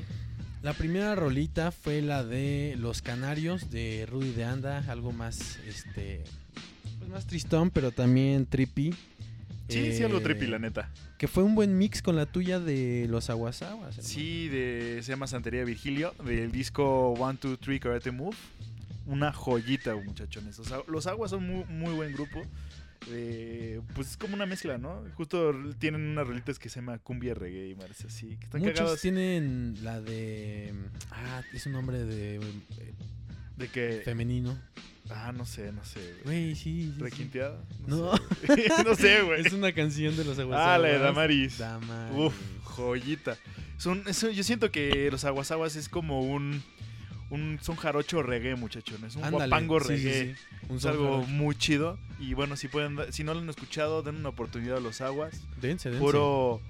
[0.63, 6.23] La primera rolita fue la de Los Canarios de Rudy de Anda, algo más, este,
[6.97, 8.93] pues más tristón, pero también trippy.
[9.69, 10.89] Sí, sí, algo Eh, trippy, la neta.
[11.17, 13.95] Que fue un buen mix con la tuya de Los Aguasaguas.
[13.99, 18.35] Sí, de, se llama Santería Virgilio, del disco One, Two, Three Karate Move.
[19.07, 20.59] Una joyita, muchachones.
[20.59, 22.43] O sea, los Aguas son muy, muy buen grupo.
[23.09, 25.03] Eh, pues es como una mezcla, ¿no?
[25.15, 28.35] Justo tienen unas rolitas que se llama Cumbia Reggae y más así.
[28.37, 29.01] Que están Muchos cagadas.
[29.01, 30.73] tienen la de...
[31.11, 32.35] Ah, es un nombre de...
[32.35, 32.93] eh,
[33.55, 34.01] De que.
[34.03, 34.59] femenino.
[35.09, 36.15] Ah, no sé, no sé.
[36.25, 36.53] güey.
[36.55, 36.93] Sí.
[36.97, 37.39] sí.
[37.85, 38.11] No.
[38.17, 38.67] sé.
[38.85, 39.41] no sé, güey.
[39.45, 40.75] Es una canción de Los Aguasaguas.
[40.75, 41.57] Ah, la de Damaris.
[41.59, 42.17] Damaris.
[42.17, 43.37] Uf, joyita.
[43.77, 46.63] Son, eso, yo siento que los aguasaguas es como un,
[47.29, 49.15] un son jarocho reggae, muchachones.
[49.15, 50.35] Un Ándale, guapango sí, sí, reggae.
[50.35, 50.41] sí.
[50.69, 51.27] Un Es algo jarocho.
[51.29, 51.99] muy chido.
[52.19, 55.41] Y bueno, si pueden, si no lo han escuchado, den una oportunidad a los aguas.
[55.61, 56.03] Dense, dense.
[56.03, 56.61] Puro,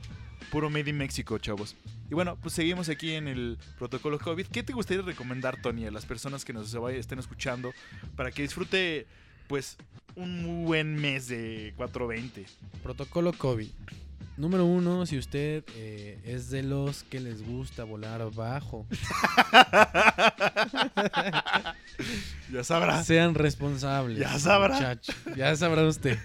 [0.51, 1.75] puro Made in México, chavos.
[2.09, 4.47] Y bueno, pues seguimos aquí en el protocolo COVID.
[4.47, 7.71] ¿Qué te gustaría recomendar, Tony, a las personas que nos estén escuchando
[8.15, 9.05] para que disfrute,
[9.47, 9.77] pues,
[10.15, 12.45] un muy buen mes de 420?
[12.81, 13.67] Protocolo COVID.
[14.37, 18.85] Número uno, si usted eh, es de los que les gusta volar bajo,
[22.51, 23.03] Ya sabrá.
[23.03, 24.19] sean responsables.
[24.19, 24.75] Ya sabrá.
[24.75, 25.11] muchacho.
[25.35, 26.17] Ya sabrá usted.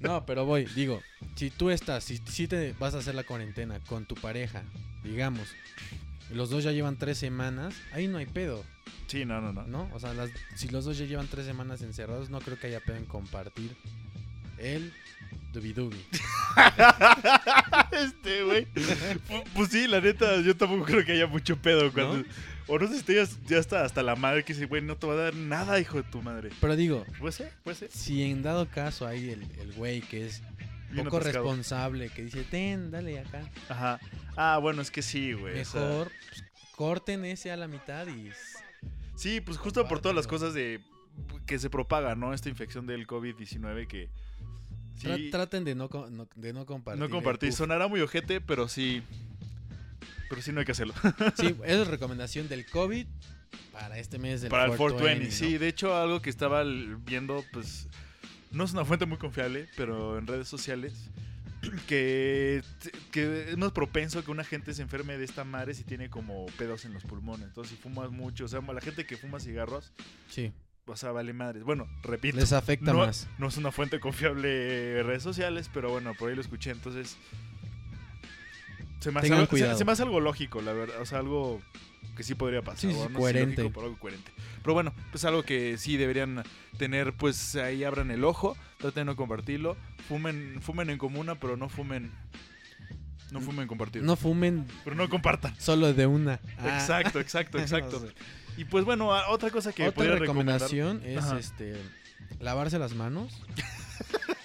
[0.00, 1.02] No, pero voy, digo,
[1.36, 4.62] si tú estás, si, si te vas a hacer la cuarentena con tu pareja,
[5.04, 5.48] digamos,
[6.30, 8.64] y los dos ya llevan tres semanas, ahí no hay pedo,
[9.08, 9.66] Sí, no, no, no.
[9.66, 9.90] ¿no?
[9.92, 12.78] O sea, las- si los dos ya llevan tres semanas encerrados, no creo que haya
[12.80, 13.76] pedo en compartir
[14.58, 14.92] el
[15.52, 15.96] dubi
[17.92, 18.66] este, güey.
[19.28, 22.18] Pu- Pues sí, la neta, yo tampoco creo que haya mucho pedo cuando.
[22.18, 22.24] ¿No?
[22.66, 25.06] O no sé si ya, ya está hasta la madre que dice, güey, no te
[25.06, 26.50] va a dar nada, hijo de tu madre.
[26.60, 27.90] Pero digo, Puede ser, puede ser.
[27.90, 30.42] si en dado caso hay el, el güey que es
[30.94, 33.42] poco responsable, que dice, ten, dale acá.
[33.68, 33.98] Ajá.
[34.36, 35.60] Ah, bueno, es que sí, güey.
[35.60, 36.44] o sea, Mejor pues,
[36.76, 38.30] corten ese a la mitad y...
[39.16, 40.80] sí, pues justo por todas las cosas de
[41.46, 42.32] que se propaga, ¿no?
[42.34, 44.08] Esta infección del COVID-19 que.
[45.00, 45.88] Sí, traten de no,
[46.36, 46.98] de no compartir.
[46.98, 47.52] no el compartir.
[47.52, 49.02] Sonará muy ojete, pero sí.
[50.28, 50.94] Pero sí no hay que hacerlo.
[51.36, 53.06] Sí, es recomendación del COVID
[53.72, 55.58] para este mes del Para el 420, 420, sí.
[55.58, 57.88] De hecho, algo que estaba viendo, pues,
[58.50, 61.08] no es una fuente muy confiable, pero en redes sociales,
[61.88, 62.62] que,
[63.10, 66.46] que es más propenso que una gente se enferme de esta madre si tiene como
[66.58, 67.48] pedos en los pulmones.
[67.48, 69.92] Entonces, si fumas mucho, o sea, la gente que fuma cigarros,
[70.28, 70.52] Sí,
[70.86, 71.62] o sea, vale madres.
[71.64, 72.36] Bueno, repito.
[72.36, 73.28] les afecta no, más.
[73.38, 77.16] no es una fuente confiable en redes sociales, pero bueno, por ahí lo escuché, entonces...
[79.00, 79.78] Se me, hace algo, se- cuidado.
[79.78, 81.00] se me hace algo lógico, la verdad.
[81.00, 81.62] O sea, algo
[82.16, 82.78] que sí podría pasar.
[82.80, 83.62] Sí, no coherente.
[83.62, 84.30] lógico, pero algo coherente.
[84.62, 86.42] Pero bueno, pues algo que sí deberían
[86.76, 89.76] tener, pues ahí abran el ojo, traten de no compartirlo.
[90.06, 92.10] Fumen, fumen en comuna, pero no fumen...
[93.30, 94.04] No fumen compartido.
[94.04, 95.54] No fumen Pero no compartan.
[95.60, 96.40] solo de una.
[96.58, 98.00] Ah, Exacto, exacto, exacto.
[98.00, 98.14] no sé.
[98.60, 100.20] Y pues bueno, otra cosa que Otra recomendar...
[100.60, 101.38] recomendación es Ajá.
[101.38, 101.76] este
[102.40, 103.40] lavarse las manos.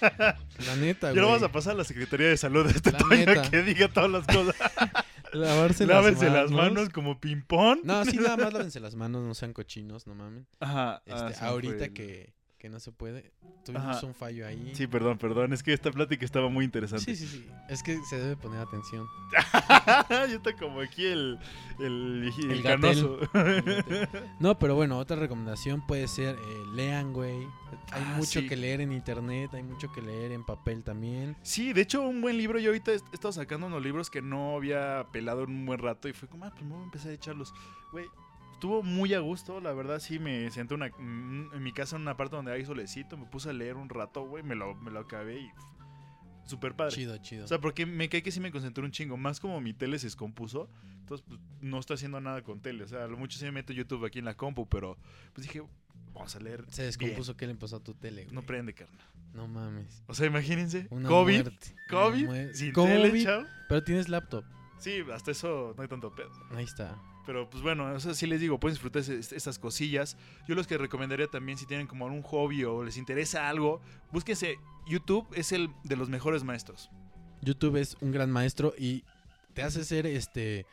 [0.00, 1.16] la neta, Ya güey.
[1.22, 3.50] lo vamos a pasar a la Secretaría de Salud de este La Toño neta.
[3.50, 4.54] que diga todas las cosas.
[5.32, 7.80] Lavarse Lávense las manos como ping-pong.
[7.84, 10.46] No, sí, nada más lávense las manos, no sean cochinos, no mamen.
[10.60, 11.02] Ajá.
[11.04, 12.32] Este, ah, ahorita fue- que,
[12.66, 13.30] que no se puede.
[13.64, 14.06] Tuvimos Ajá.
[14.06, 14.72] un fallo ahí.
[14.74, 15.52] Sí, perdón, perdón.
[15.52, 17.04] Es que esta plática estaba muy interesante.
[17.04, 17.46] sí, sí, sí.
[17.68, 19.06] Es que se debe poner atención.
[20.10, 21.38] ya está como aquí el,
[21.78, 23.20] el, el, El canoso.
[24.40, 27.44] No, pero bueno, otra recomendación puede ser eh, lean, güey.
[27.92, 28.48] Hay Ah, mucho sí.
[28.48, 31.36] que leer en internet, hay mucho que leer en papel también.
[31.42, 32.58] sí, de hecho, un buen libro.
[32.58, 35.78] Yo ahorita he he estado sacando unos libros que no había pelado en un buen
[35.78, 36.08] rato.
[36.08, 37.54] Y fue como, ah, pues me voy a empezar a echarlos.
[37.92, 38.06] Güey,
[38.56, 39.60] estuvo muy a gusto.
[39.60, 43.16] La verdad, sí, me senté una, en mi casa en una parte donde hay solecito.
[43.16, 44.42] Me puse a leer un rato, güey.
[44.42, 45.50] Me lo, me lo acabé y.
[46.44, 46.94] Súper padre.
[46.94, 47.44] Chido, chido.
[47.44, 49.16] O sea, porque me cae que sí me concentré un chingo.
[49.16, 50.70] Más como mi tele se descompuso.
[51.00, 52.84] Entonces, pues, no estoy haciendo nada con tele.
[52.84, 54.68] O sea, a lo mucho sí me meto YouTube aquí en la compu.
[54.68, 54.96] Pero,
[55.34, 55.62] pues dije,
[56.14, 56.64] vamos a leer.
[56.68, 58.34] se descompuso que le empezó a tu tele, güey.
[58.34, 59.06] No prende, carnal.
[59.34, 60.02] No mames.
[60.06, 60.86] O sea, imagínense.
[60.90, 61.42] Una COVID.
[61.42, 62.52] muerte, COVID.
[62.52, 63.46] Sin COVID, tele, chavo.
[63.68, 64.44] Pero tienes laptop.
[64.78, 66.30] Sí, hasta eso no hay tanto pedo.
[66.52, 66.96] Ahí está.
[67.26, 70.16] Pero pues bueno, o sea, sí les digo, pueden disfrutar esas cosillas.
[70.46, 73.80] Yo los que recomendaría también si tienen como algún hobby o les interesa algo,
[74.12, 74.58] búsquense.
[74.86, 76.90] YouTube es el de los mejores maestros.
[77.42, 79.02] YouTube es un gran maestro y
[79.52, 80.64] te hace ser este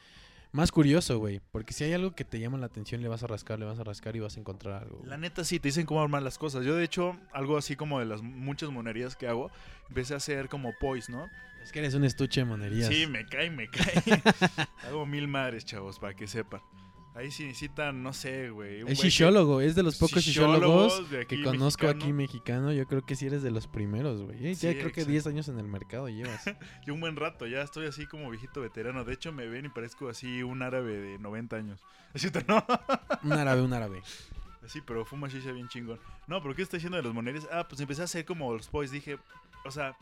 [0.54, 1.42] más curioso, güey.
[1.52, 3.80] Porque si hay algo que te llama la atención, le vas a rascar, le vas
[3.80, 5.02] a rascar y vas a encontrar algo.
[5.04, 6.64] La neta sí, te dicen cómo armar las cosas.
[6.64, 9.50] Yo de hecho, algo así como de las muchas monerías que hago,
[9.90, 11.28] empecé a hacer como poise, ¿no?
[11.64, 12.90] Es que eres un estuche de monerías.
[12.90, 13.84] Sí, me cae, me cae.
[14.88, 16.62] hago mil madres, chavos, para que sepan.
[17.16, 18.80] Ahí sí necesitan, no sé, güey.
[18.82, 21.90] Es que- shistólogo, es de los pocos shishólogos que conozco mexicano.
[22.04, 22.74] aquí mexicano.
[22.74, 24.38] Yo creo que sí eres de los primeros, güey.
[24.48, 25.12] Eh, Ya Sí, creo que exacto.
[25.12, 26.44] 10 años en el mercado llevas.
[26.88, 29.04] Y un buen rato, ya estoy así como viejito veterano.
[29.04, 31.80] De hecho, me ven y parezco así un árabe de 90 años.
[32.16, 32.66] Así, ¿no?
[33.24, 34.02] un árabe, un árabe.
[34.66, 36.00] Así, pero fuma shisha bien chingón.
[36.26, 37.46] No, pero ¿qué está diciendo de los moneris?
[37.52, 38.92] Ah, pues empecé a hacer como los boys.
[38.92, 39.18] Dije,
[39.66, 39.98] o sea,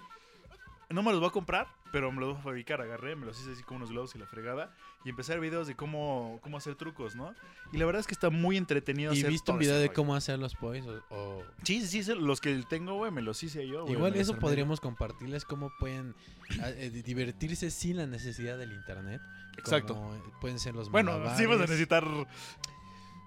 [0.93, 2.81] no me los voy a comprar, pero me los voy a fabricar.
[2.81, 4.73] Agarré, me los hice así como unos globos y la fregada.
[5.05, 7.33] Y empecé a ver videos de cómo, cómo hacer trucos, ¿no?
[7.71, 9.95] Y la verdad es que está muy entretenido ¿Y viste un video ese de rollo.
[9.95, 10.85] cómo hacer los boys?
[10.85, 13.87] O, o- Sí, sí, sí, los que tengo, güey, me los hice yo.
[13.87, 16.13] Igual eso podríamos compartirles cómo pueden
[16.61, 19.21] ah, eh, divertirse sin la necesidad del internet.
[19.57, 19.95] Exacto.
[19.95, 21.69] Como, eh, pueden ser los Bueno, sí vas a malabares.
[21.69, 22.03] necesitar...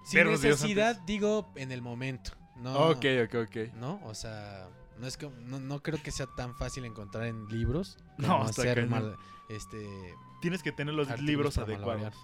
[0.05, 2.31] Sin necesidad, digo, en el momento.
[2.57, 3.73] No, Ok, ok, ok.
[3.73, 3.99] ¿no?
[4.03, 4.67] O sea,
[4.99, 8.75] no es que no, no creo que sea tan fácil encontrar en libros No, hacer
[8.75, 8.89] cañón.
[8.89, 9.17] mal,
[9.49, 12.15] este Tienes que tener los libros adecuados.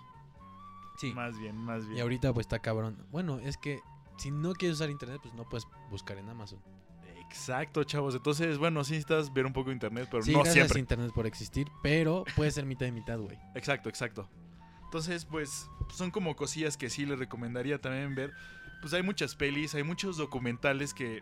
[0.98, 1.14] Sí.
[1.14, 1.98] Más bien, más bien.
[1.98, 3.04] Y ahorita pues está cabrón.
[3.12, 3.80] Bueno, es que
[4.18, 6.62] si no quieres usar internet, pues no puedes buscar en Amazon.
[7.22, 8.14] Exacto, chavos.
[8.14, 10.80] Entonces, bueno, sí necesitas ver un poco de internet, pero sí, no siempre.
[10.80, 13.40] internet por existir, pero puede ser mitad y mitad, güey.
[13.56, 14.30] Exacto, exacto.
[14.84, 18.34] Entonces, pues, son como cosillas que sí les recomendaría también ver.
[18.82, 21.22] Pues hay muchas pelis, hay muchos documentales que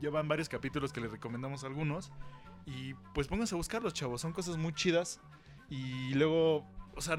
[0.00, 2.12] llevan varios capítulos que les recomendamos algunos.
[2.66, 4.20] Y pues pónganse a buscarlos, chavos.
[4.20, 5.20] Son cosas muy chidas.
[5.68, 7.18] Y luego, o sea,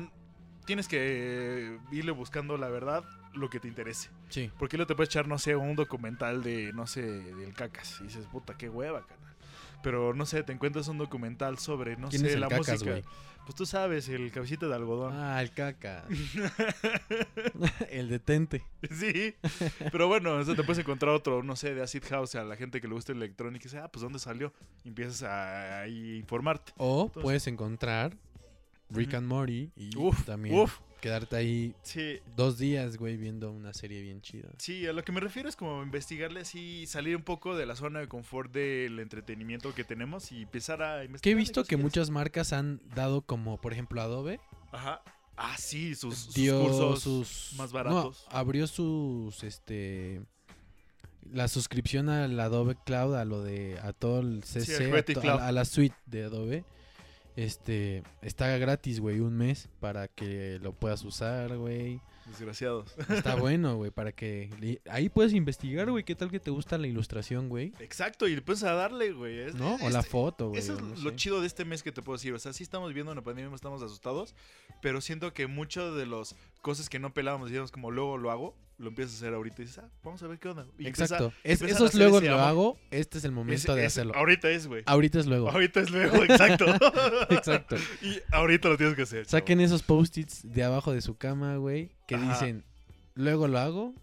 [0.65, 3.03] tienes que irle buscando la verdad,
[3.34, 4.09] lo que te interese.
[4.30, 4.51] Sí.
[4.59, 7.99] Porque luego te puedes echar, no sé, un documental de, no sé, del cacas.
[8.01, 9.16] Y dices, puta, qué hueva, canal.
[9.84, 12.84] Pero no sé, te encuentras un documental sobre, no ¿Quién sé, es el la Cacas,
[12.84, 13.01] música.
[13.45, 15.13] Pues tú sabes, el cabecita de algodón.
[15.15, 16.03] Ah, el caca.
[17.89, 18.63] el detente.
[18.91, 19.36] sí.
[19.91, 22.57] Pero bueno, o sea, te puedes encontrar otro, no sé, de Acid House a la
[22.57, 24.51] gente que le gusta el electrónica y dice, ah, pues ¿dónde salió?
[24.84, 26.73] Y empiezas a, informarte.
[26.78, 28.17] O Entonces- puedes encontrar
[28.89, 30.80] Rick and Morty y Uf, también uf.
[30.97, 34.49] Quedarte ahí Sí, dos días, güey, viendo una serie bien chida.
[34.57, 37.75] sí, a lo que me refiero es como investigarle así, salir un poco de la
[37.75, 41.21] zona de confort del entretenimiento que tenemos y empezar a investigar.
[41.21, 44.39] Que he visto que muchas marcas han dado como, por ejemplo, Adobe
[44.71, 45.01] Ajá.
[45.39, 48.25] Ah, sí, sus, sus dio cursos sus más no, baratos.
[48.31, 50.21] abrió sus este
[51.31, 55.51] la suscripción al Adobe Cloud a lo de a todo el Sí, CC to- a
[55.51, 56.65] la suite de Adobe
[57.38, 62.93] este está gratis güey un mes para que lo puedas usar güey Desgraciados.
[63.09, 66.88] está bueno güey para que ahí puedes investigar güey qué tal que te gusta la
[66.88, 69.39] ilustración güey Exacto, y después a darle, güey.
[69.39, 71.15] Es- no o la foto güey Eso es no lo sé.
[71.15, 72.33] chido de este mes que te puedo decir.
[72.33, 74.35] O sea, sí estamos viendo una pandemia, estamos asustados,
[74.81, 78.55] pero siento que mucho de las cosas que no pelábamos, digamos, como luego lo hago,
[78.80, 80.63] lo empiezas a hacer ahorita y dices, ah, vamos a ver qué onda.
[80.78, 82.39] Y empieza- exacto es, empiezan eso es luego lo amor.
[82.47, 84.84] hago este es el momento de hacerlo Ahorita es, güey.
[84.86, 86.65] ahorita es luego Ahorita es luego, exacto.
[87.30, 89.25] exacto Y ahorita lo tienes que hacer.
[89.25, 89.32] chavo.
[89.39, 92.34] Saquen esos post-its de abajo de su cama, güey, que Ajá.
[92.34, 92.63] dicen,
[93.15, 93.93] luego lo hago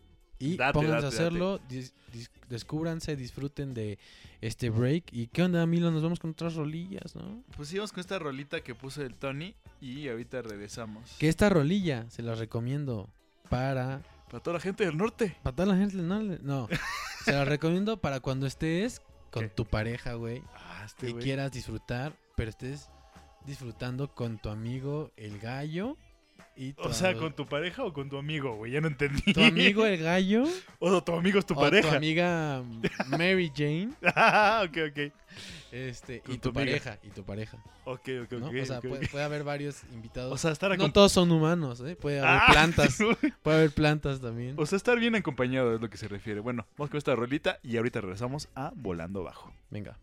[0.41, 3.99] y Date, pónganse date, a hacerlo, dis- dis- descúbranse, disfruten de
[4.41, 5.05] este break.
[5.13, 5.91] ¿Y qué onda, Milo?
[5.93, 7.43] Nos vamos con otras rolillas, ¿no?
[7.57, 11.15] Pues íbamos con esta rolita que puso el Tony y ahorita regresamos.
[11.21, 13.09] Que esta rolilla se la recomiendo
[13.49, 14.03] para...
[14.31, 15.37] Para toda la gente del norte.
[15.43, 16.69] Para toda la gente, no, no.
[17.25, 19.01] se la recomiendo para cuando estés
[19.31, 19.49] con ¿Qué?
[19.51, 22.89] tu pareja, güey, Ah, este y quieras disfrutar, pero estés
[23.47, 25.97] disfrutando con tu amigo el gallo
[26.57, 28.73] y O sea, ¿con tu pareja o con tu amigo, güey?
[28.73, 29.33] Ya no entendí.
[29.33, 30.45] tu amigo el gallo
[30.79, 31.91] O tu amigo es tu o pareja.
[31.91, 32.63] tu amiga
[33.09, 35.13] Mary Jane Ah, ok, ok.
[35.73, 38.47] este y tu pareja y tu pareja Ok, ok, ¿no?
[38.47, 38.55] ok.
[38.63, 39.11] o sea ok, puede, ok.
[39.11, 41.97] puede haber varios invitados O sea, estar no todos son humanos ¿eh?
[41.97, 42.99] puede haber Ah, plantas
[43.43, 46.41] puede haber plantas también O sea, estar bien acompañado es lo que se refiere.
[46.41, 49.53] Bueno, vamos con esta rolita y ahorita regresamos a Volando Bajo.
[49.71, 49.99] venga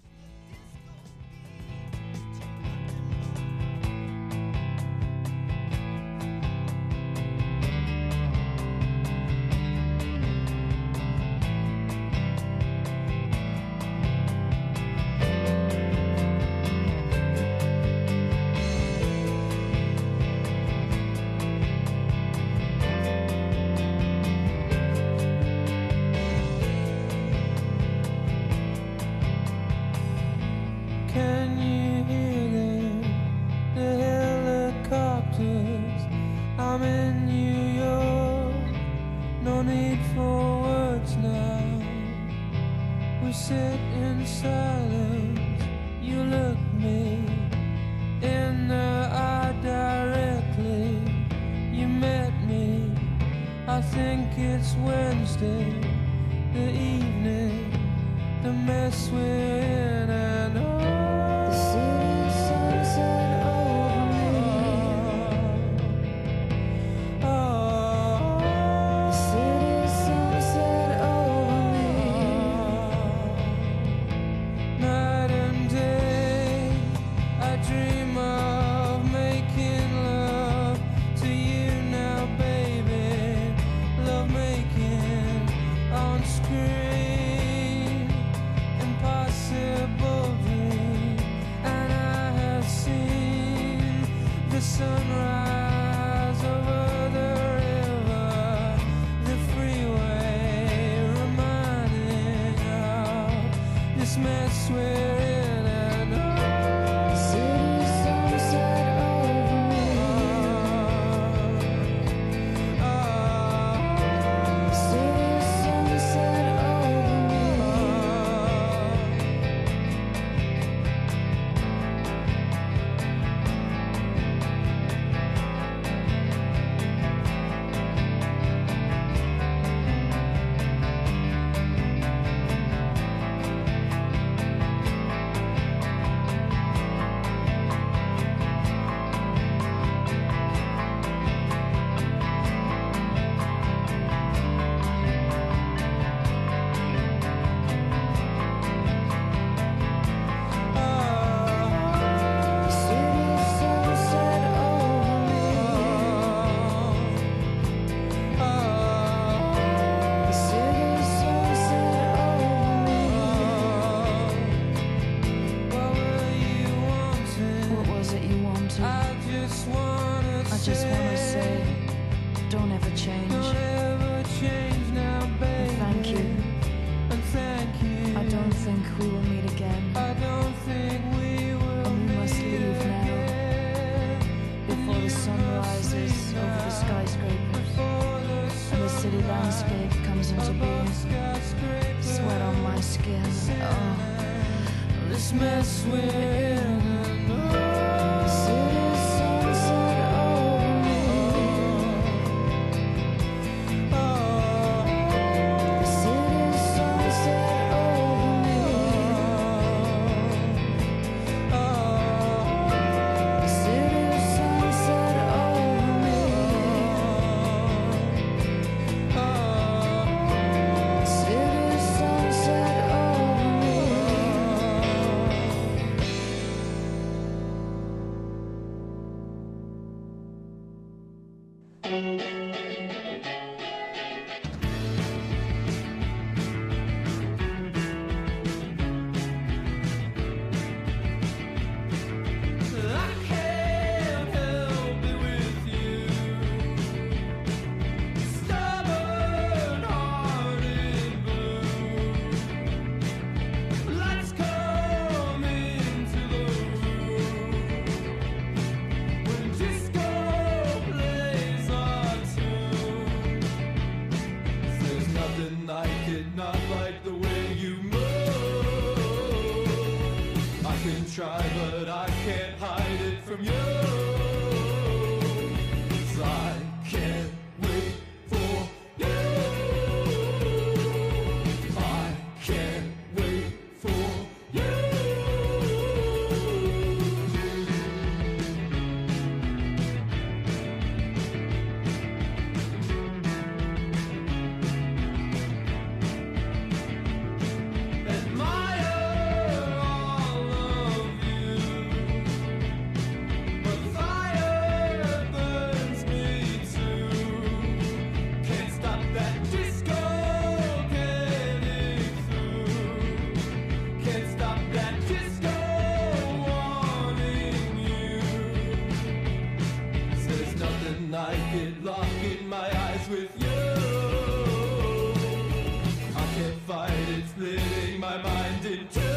[328.11, 329.10] my mind into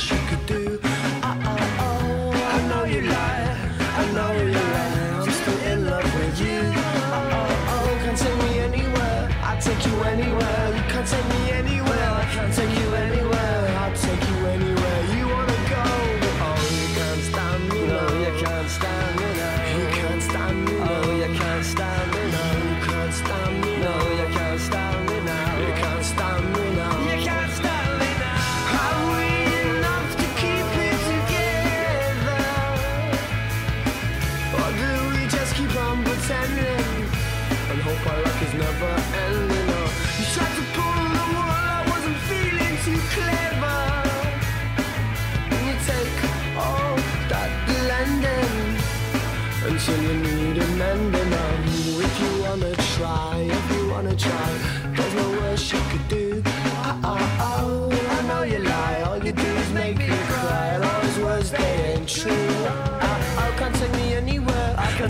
[0.00, 0.29] Shake.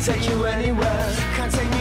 [0.00, 1.14] Take you anywhere.
[1.36, 1.79] Can't take me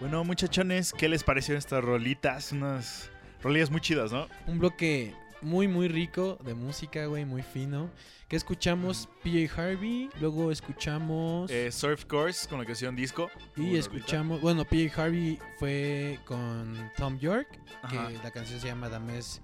[0.00, 2.52] Bueno, muchachones, ¿qué les parecieron estas rolitas?
[2.52, 3.10] Unas
[3.42, 4.28] rolillas muy chidas, ¿no?
[4.46, 7.90] Un bloque muy, muy rico de música, güey, muy fino.
[8.28, 11.50] Que escuchamos PJ Harvey, luego escuchamos...
[11.50, 13.28] Eh, Surf Course con la canción Disco.
[13.56, 14.40] y escuchamos...
[14.40, 17.48] Bueno, PJ Harvey fue con Tom York,
[17.82, 18.08] Ajá.
[18.08, 19.40] que la canción se llama Dames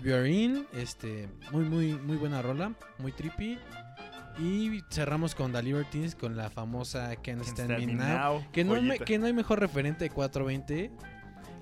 [0.00, 0.66] Violin.
[0.72, 3.58] Este, muy, muy, muy buena rola, muy trippy.
[4.38, 8.44] Y cerramos con The Libertines con la famosa Can't Stand, Me Now.
[8.52, 9.04] que, no me- joyita.
[9.04, 10.90] que no hay mejor referente de 420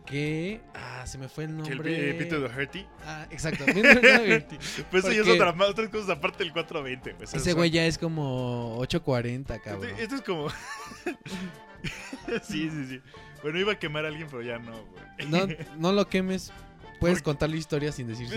[0.05, 0.61] que...
[0.75, 2.11] Ah, se me fue el Que el nombre.
[2.11, 2.87] eh, Pito Doherty.
[3.07, 3.65] Ah, exacto.
[3.65, 4.47] Peter
[4.91, 7.15] pues eso ya es otra, más- otras cosas aparte del 420.
[7.15, 9.89] Pues, Ese güey ya es como 840, cabrón.
[9.91, 10.49] Este, este es como.
[12.43, 13.01] sí, sí, sí.
[13.43, 15.29] Bueno, iba a quemar a alguien, pero ya no, güey.
[15.29, 15.47] No,
[15.79, 16.53] no lo quemes.
[17.01, 18.29] Puedes contar la historia sin decir.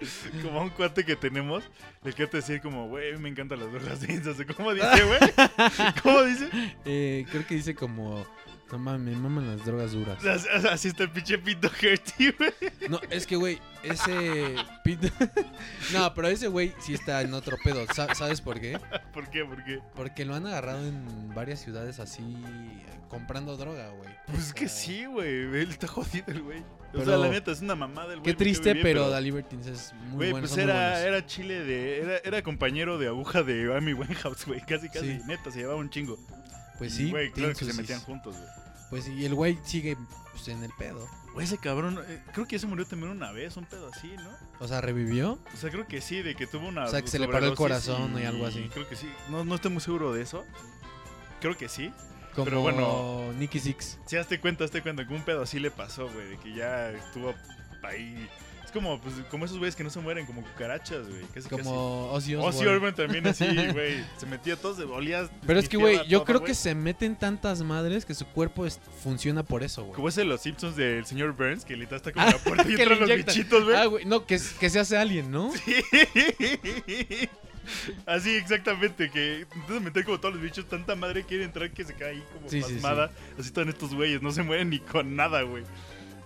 [0.42, 1.64] como a un cuate que tenemos,
[2.02, 4.36] le quiero decir como, güey, me encantan las drogas densas.
[4.56, 5.20] ¿Cómo dice, güey?
[6.02, 6.48] ¿Cómo dice?
[6.84, 8.26] Eh, creo que dice como.
[8.72, 10.24] No mames, me maman las drogas duras.
[10.24, 11.68] Así, así está el pinche Pito
[12.38, 12.52] güey.
[12.88, 14.54] No, es que, güey, ese.
[14.84, 15.12] pit-
[15.92, 17.84] no, pero ese güey sí está en otro pedo.
[17.94, 18.78] Sa- ¿Sabes por qué?
[19.12, 19.44] ¿Por qué?
[19.44, 19.80] ¿Por qué?
[19.96, 22.22] Porque lo han agarrado en varias ciudades así.
[23.08, 24.08] comprando droga, güey.
[24.28, 25.28] Pues es que sí, güey.
[25.28, 26.60] Él está jodido, el güey.
[26.92, 28.22] O sea, Pero- la neta, es una mamada el güey.
[28.24, 30.46] Qué me cae triste, bien, pero The Libertines es muy Güey, bueno.
[30.46, 31.06] pues son muy era, buenos.
[31.06, 32.00] era chile de.
[32.02, 34.60] Era, era compañero de aguja de Amy Winehouse, güey.
[34.60, 35.18] Casi, casi.
[35.18, 35.24] Sí.
[35.26, 36.18] Neta, se llevaba un chingo.
[36.78, 38.48] Pues sí, Güey, claro tienen que se metían juntos, güey.
[38.90, 39.96] Pues y el güey sigue
[40.32, 41.08] pues, en el pedo.
[41.32, 41.98] Güey, ese cabrón.
[42.08, 44.30] eh, creo que ya se murió también una vez, un pedo así, ¿no?
[44.58, 45.38] O sea, revivió.
[45.54, 46.86] O sea, creo que sí, de que tuvo una.
[46.86, 48.68] O sea, que se le paró el corazón y algo así.
[48.72, 49.08] Creo que sí.
[49.28, 50.44] No, no estoy muy seguro de eso.
[51.40, 51.92] Creo que sí.
[52.34, 53.32] Como Pero bueno.
[53.38, 53.98] Nicky Six.
[54.06, 56.28] Sí, hazte cuenta, hazte cuenta que un pedo así le pasó, güey.
[56.30, 57.34] De que ya estuvo
[57.82, 58.28] ahí.
[58.70, 61.22] Es como, pues, como esos güeyes que no se mueren, como cucarachas, güey.
[61.34, 62.36] Casi, Como Ozzy casi.
[62.36, 62.56] Osbourne.
[62.56, 64.04] Ozzy Osbourne también así, güey.
[64.16, 65.28] Se metía todo, se olía.
[65.44, 68.78] Pero es que, güey, yo creo que se meten tantas madres que su cuerpo es-
[69.02, 69.96] funciona por eso, güey.
[69.96, 72.64] Como ese de los Simpsons del señor Burns, que literal está como en la puerta
[72.68, 73.76] y entran le los bichitos, güey.
[73.76, 75.50] Ah, güey, no, que, que se hace alguien, ¿no?
[78.06, 81.94] Así, exactamente, que intentan meter como todos los bichos, tanta madre quiere entrar que se
[81.94, 83.10] cae ahí como Sí, sí, pasmada.
[83.36, 85.64] Así están estos güeyes, no se mueren ni con nada, güey.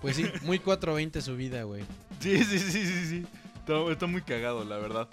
[0.01, 1.83] Pues sí, muy 420 su vida, güey.
[2.21, 3.27] Sí, sí, sí, sí, sí.
[3.57, 5.09] Está, está muy cagado, la verdad.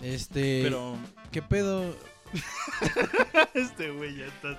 [0.00, 0.60] Este.
[0.62, 0.96] Pero
[1.30, 1.96] ¿Qué pedo?
[3.54, 4.58] este güey ya está.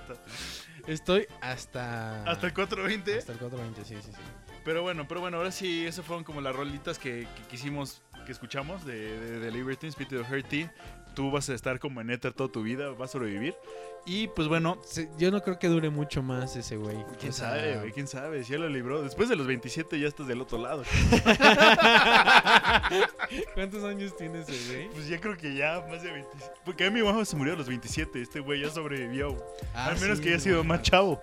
[0.86, 2.22] Estoy hasta.
[2.24, 3.18] Hasta el 420.
[3.18, 4.22] Hasta el 420, sí, sí, sí.
[4.64, 8.32] Pero bueno, pero bueno, ahora sí, esas fueron como las rolitas que, que quisimos, que
[8.32, 10.68] escuchamos de, de, de Libertines, Pity of Hurty.
[11.14, 13.54] Tú vas a estar como en toda tu vida, vas a sobrevivir.
[14.04, 14.80] Y pues bueno,
[15.18, 16.96] Yo no creo que dure mucho más ese güey.
[17.20, 19.02] quién O sea, sabe, güey, quién sabe, si ya lo libró.
[19.02, 20.82] Después de los 27 ya estás del otro lado.
[23.54, 24.88] ¿Cuántos años tiene ese güey?
[24.90, 26.52] Pues ya creo que ya más de 27.
[26.64, 29.36] Porque a mí mi mamá se murió a los 27, este güey ya sobrevivió.
[29.74, 31.20] Ah, Al menos sí, que haya sido más chavo.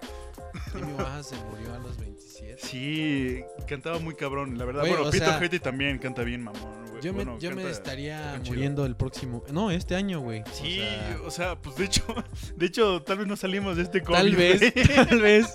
[0.73, 2.65] Y mi baja se murió a los 27.
[2.65, 4.83] Sí, cantaba muy cabrón, la verdad.
[4.83, 6.87] Oye, bueno, Pito sea, también canta bien, mamón.
[6.89, 6.98] güey.
[7.01, 9.43] Yo me, yo me estaría muriendo el próximo.
[9.51, 10.41] No, este año, güey.
[10.41, 12.03] O Sí, sea, o sea, pues de hecho,
[12.55, 14.15] de hecho, tal vez no salimos de este COVID.
[14.17, 14.73] tal vez,
[15.05, 15.53] tal vez,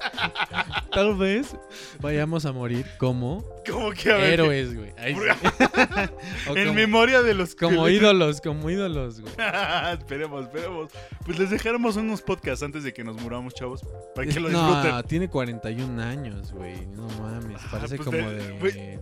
[0.92, 1.56] tal vez
[2.00, 4.34] vayamos a morir como Como que a ver.
[4.34, 4.92] héroes, güey.
[4.98, 5.20] Ahí sí.
[6.54, 9.32] En como- memoria de los Como ídolos, como ídolos, güey.
[9.98, 10.90] esperemos, esperemos.
[11.24, 13.80] Pues les dejáramos unos podcasts antes de que nos muramos, chavos.
[14.14, 15.08] Para que lo no, disfruten.
[15.08, 16.86] tiene 41 años, güey.
[16.86, 19.00] No mames, Ah, parece pues como de-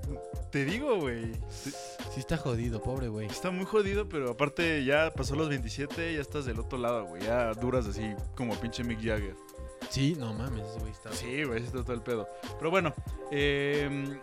[0.50, 1.32] Te digo, güey.
[1.50, 3.26] Sí está jodido, pobre güey.
[3.26, 7.22] Está muy jodido, pero aparte ya pasó los 27, ya estás del otro lado, güey.
[7.22, 8.02] Ya duras así
[8.36, 9.34] como pinche Mick Jagger.
[9.90, 11.12] Sí, no mames, güey está...
[11.12, 12.28] Sí, güey, está todo el pedo.
[12.58, 12.94] Pero bueno,
[13.30, 14.18] eh,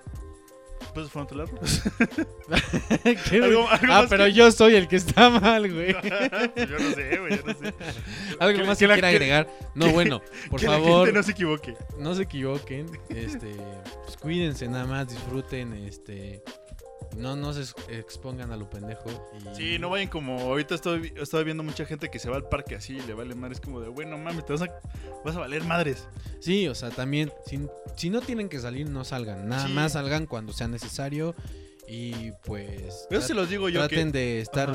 [0.94, 1.84] pues fueron todas las
[2.48, 2.64] rolas.
[3.30, 3.52] ¿Qué, güey?
[3.52, 5.94] Algo- algo ah, pero que- yo soy el que está mal, güey.
[5.94, 7.74] Yo no sé, güey, yo no sé.
[8.40, 9.48] Algo Que- más que quiera agregar.
[9.76, 11.76] No, bueno, por que la favor, gente no se equivoque.
[11.98, 12.88] no se equivoquen.
[13.10, 13.56] Este,
[14.06, 16.42] pues cuídense nada más, disfruten, este,
[17.18, 19.10] no, no se ex- expongan a lo pendejo.
[19.52, 19.56] Y...
[19.56, 22.76] Sí, no vayan como ahorita estoy, estoy viendo mucha gente que se va al parque
[22.76, 24.68] así y le vale madres como de, bueno, mames, te vas a,
[25.26, 26.08] vas a valer madres.
[26.40, 27.60] Sí, o sea, también, si,
[27.96, 29.48] si no tienen que salir, no salgan.
[29.50, 29.74] Nada Sí.
[29.74, 31.36] más salgan cuando sea necesario.
[31.88, 33.08] Y pues.
[33.10, 34.74] Eso se los digo yo Traten que- de estar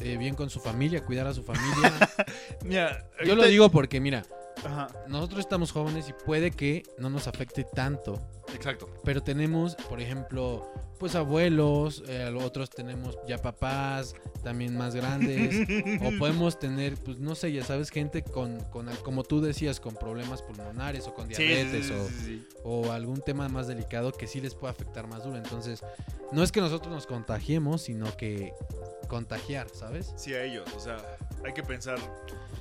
[0.00, 1.92] eh, bien con su familia, cuidar a su familia.
[2.64, 4.24] Mira, Yo lo digo porque, mira,
[4.64, 8.18] Ajá, nosotros estamos jóvenes y puede que no nos afecte tanto.
[8.54, 8.88] exacto.
[9.04, 10.68] Pero tenemos, por ejemplo,
[11.00, 15.66] pues abuelos, eh, otros tenemos ya papás, también más grandes.
[16.02, 19.94] o podemos tener, pues no sé, ya sabes, gente con, con, como tú decías, con
[19.94, 24.26] problemas pulmonares o con Sí, sí, diabetes sí, o, o algún tema más delicado que
[24.26, 25.38] sí les puede afectar más duro.
[25.38, 25.82] Entonces,
[26.32, 28.52] no es que nosotros nos contagiemos, sino que
[29.08, 30.12] contagiar, ¿sabes?
[30.16, 30.98] Sí, a ellos, o sea,
[31.44, 31.98] hay que pensar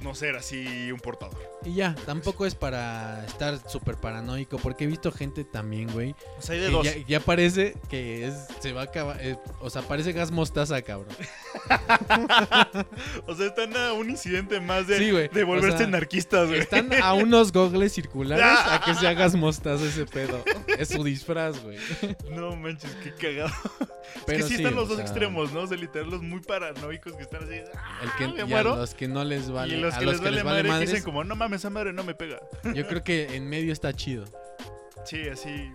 [0.01, 1.37] no ser así un portador.
[1.65, 6.15] Y ya, tampoco es para estar súper paranoico, porque he visto gente también, güey.
[6.37, 6.85] O sea, hay de dos.
[6.85, 10.81] Ya, ya parece que es, se va a acabar, eh, o sea, parece gas mostaza,
[10.81, 11.15] cabrón.
[13.27, 16.47] O sea, están a un incidente más de, Sí, güey, de volverse o sea, anarquistas,
[16.47, 16.59] güey.
[16.59, 20.43] Están a unos gogles circulares a que se hagas mostaza ese pedo.
[20.77, 21.77] Es su disfraz, güey.
[22.29, 23.53] No manches, qué cagado.
[24.25, 25.61] Pero es que sí, sí, están los dos sea, extremos, ¿no?
[25.61, 27.61] O sea, literal, los muy paranoicos que están así.
[27.75, 28.75] ¡ah, El que, me y a muero!
[28.75, 30.69] los que no les vale, los a que los les que vale, les vale madre,
[30.69, 32.39] madres, dicen como, no mames, esa madre no me pega.
[32.75, 34.25] yo creo que en medio está chido.
[35.05, 35.71] Sí, así,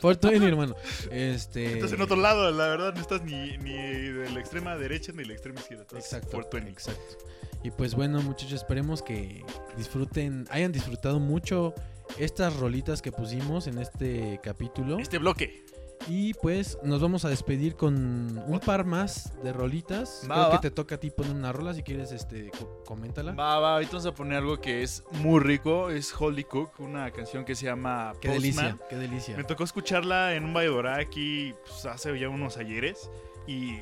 [0.00, 0.76] por tu- hermano.
[1.10, 1.74] Este.
[1.74, 5.18] Estás en otro lado, la verdad, no estás ni, ni de la extrema derecha ni
[5.18, 5.84] de la extrema izquierda.
[5.94, 6.30] Exacto.
[6.30, 7.18] por Exacto.
[7.62, 9.42] Y pues bueno, muchachos, esperemos que
[9.76, 11.74] disfruten, hayan disfrutado mucho
[12.18, 14.98] estas rolitas que pusimos en este capítulo.
[14.98, 15.64] Este bloque.
[16.08, 20.26] Y pues nos vamos a despedir con un par más de rolitas.
[20.30, 20.50] Va, Creo va.
[20.60, 23.32] que te toca a ti poner una rola si quieres, este, co- coméntala.
[23.32, 27.10] Va, va, ahorita vamos a poner algo que es muy rico, es Holy Cook, una
[27.10, 28.40] canción que se llama Qué Postman.
[28.66, 29.36] delicia, qué delicia.
[29.36, 33.10] Me tocó escucharla en un Valladolid aquí pues, hace ya unos ayeres
[33.46, 33.78] y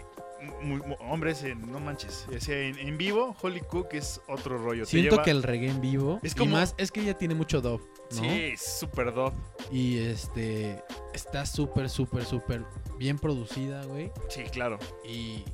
[0.63, 4.59] muy, muy- hombres, en- no manches, o sea, en, en vivo Holy Cook es otro
[4.59, 4.85] rollo.
[4.87, 7.61] Siento lleva- que el reggae en vivo Es y más es que ella tiene mucho
[7.61, 7.81] dub,
[8.17, 8.23] ¿no?
[8.23, 9.37] Sí, súper dope.
[9.71, 10.83] Y este
[11.15, 12.65] está súper súper súper
[12.99, 14.11] bien producida, güey.
[14.29, 14.79] Sí, claro.
[15.05, 15.45] Y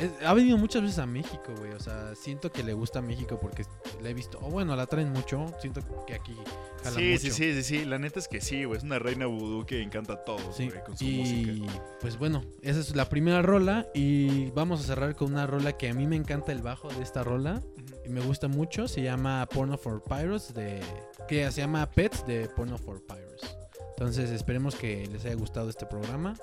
[0.00, 1.72] es- ha venido muchas veces a México, güey.
[1.72, 3.64] O sea, siento que le gusta México porque
[4.02, 4.38] la he visto.
[4.42, 5.46] O bueno, la traen mucho.
[5.60, 6.34] Siento que aquí
[6.82, 7.20] jala Sí, mucho.
[7.20, 9.80] sí, sí, sí, sí, la neta es que sí, güey, es una reina vudú que
[9.82, 11.16] encanta a todos, Sí, güey, con su y
[11.56, 11.72] música.
[12.00, 15.88] pues bueno, esa es la primera rola y vamos a cerrar con una rola que
[15.88, 17.62] a mí me encanta el bajo de esta rola
[18.04, 20.80] y me gusta mucho, se llama Porno for Pyros de
[21.28, 23.56] que se llama Pets de Porno for Pyros.
[23.90, 26.34] Entonces, esperemos que les haya gustado este programa.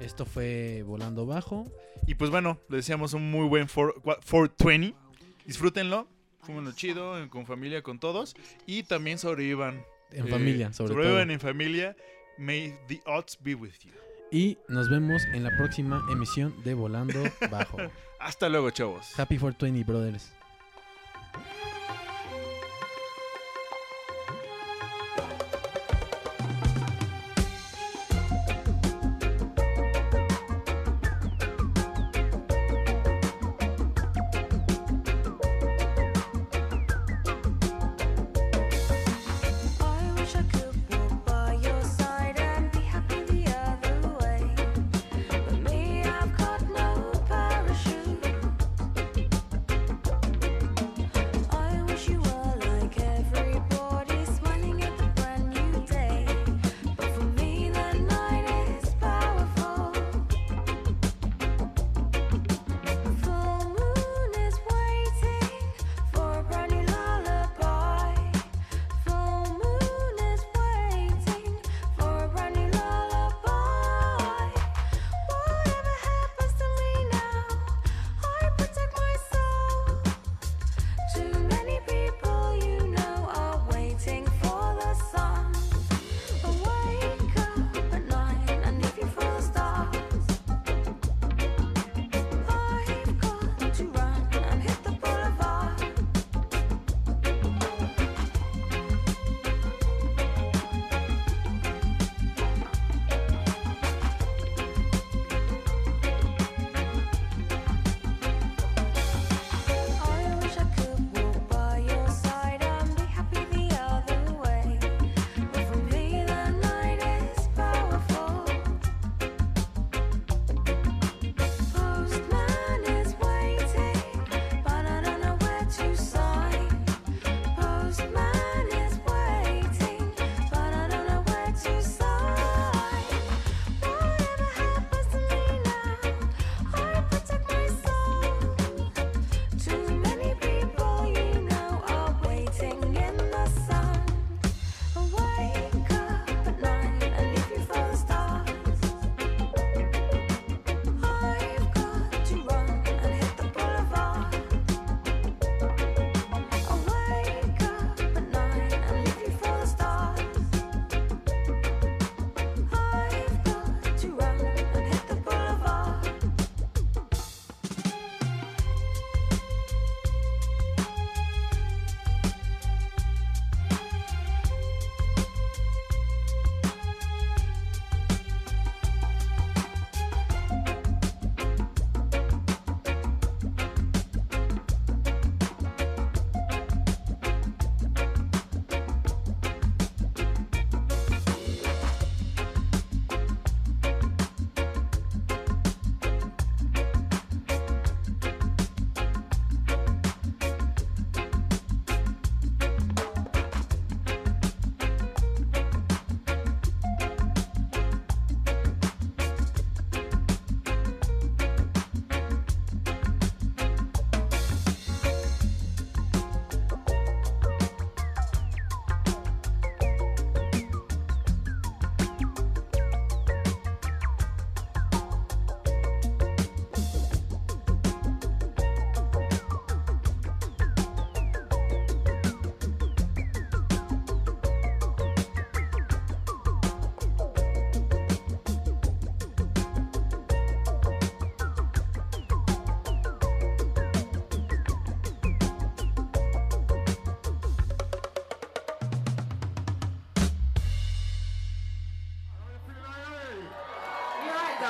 [0.00, 1.64] Esto fue Volando Bajo.
[2.06, 4.96] Y pues bueno, les deseamos un muy buen 4- cua- 420.
[5.44, 6.06] Disfrútenlo,
[6.42, 8.34] fúmenlo chido, con familia, con todos.
[8.66, 9.84] Y también sobrevivan.
[10.12, 11.32] En familia, sobre Sobrevivan todo.
[11.34, 11.96] en familia.
[12.38, 13.92] May the odds be with you.
[14.32, 17.20] Y nos vemos en la próxima emisión de Volando
[17.50, 17.78] Bajo.
[18.20, 19.18] Hasta luego, chavos.
[19.18, 20.32] Happy 420, brothers.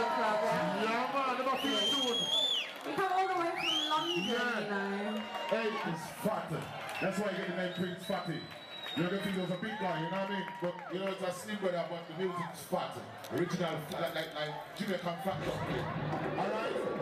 [0.05, 1.11] Club, yeah?
[1.15, 2.17] Man, never feel soon.
[2.87, 4.61] We come all the way from London, Yeah.
[4.61, 5.23] you know.
[5.51, 6.57] Hey, it's fatty.
[7.01, 8.41] That's why you get the name Prince Fatty.
[8.97, 10.47] You know, think he was a big guy, you know what I mean?
[10.61, 12.97] But, you know, it's a slim brother, but the music's fat.
[13.33, 15.39] Original, like, like, like Jamaican fat.
[16.39, 17.01] Alright?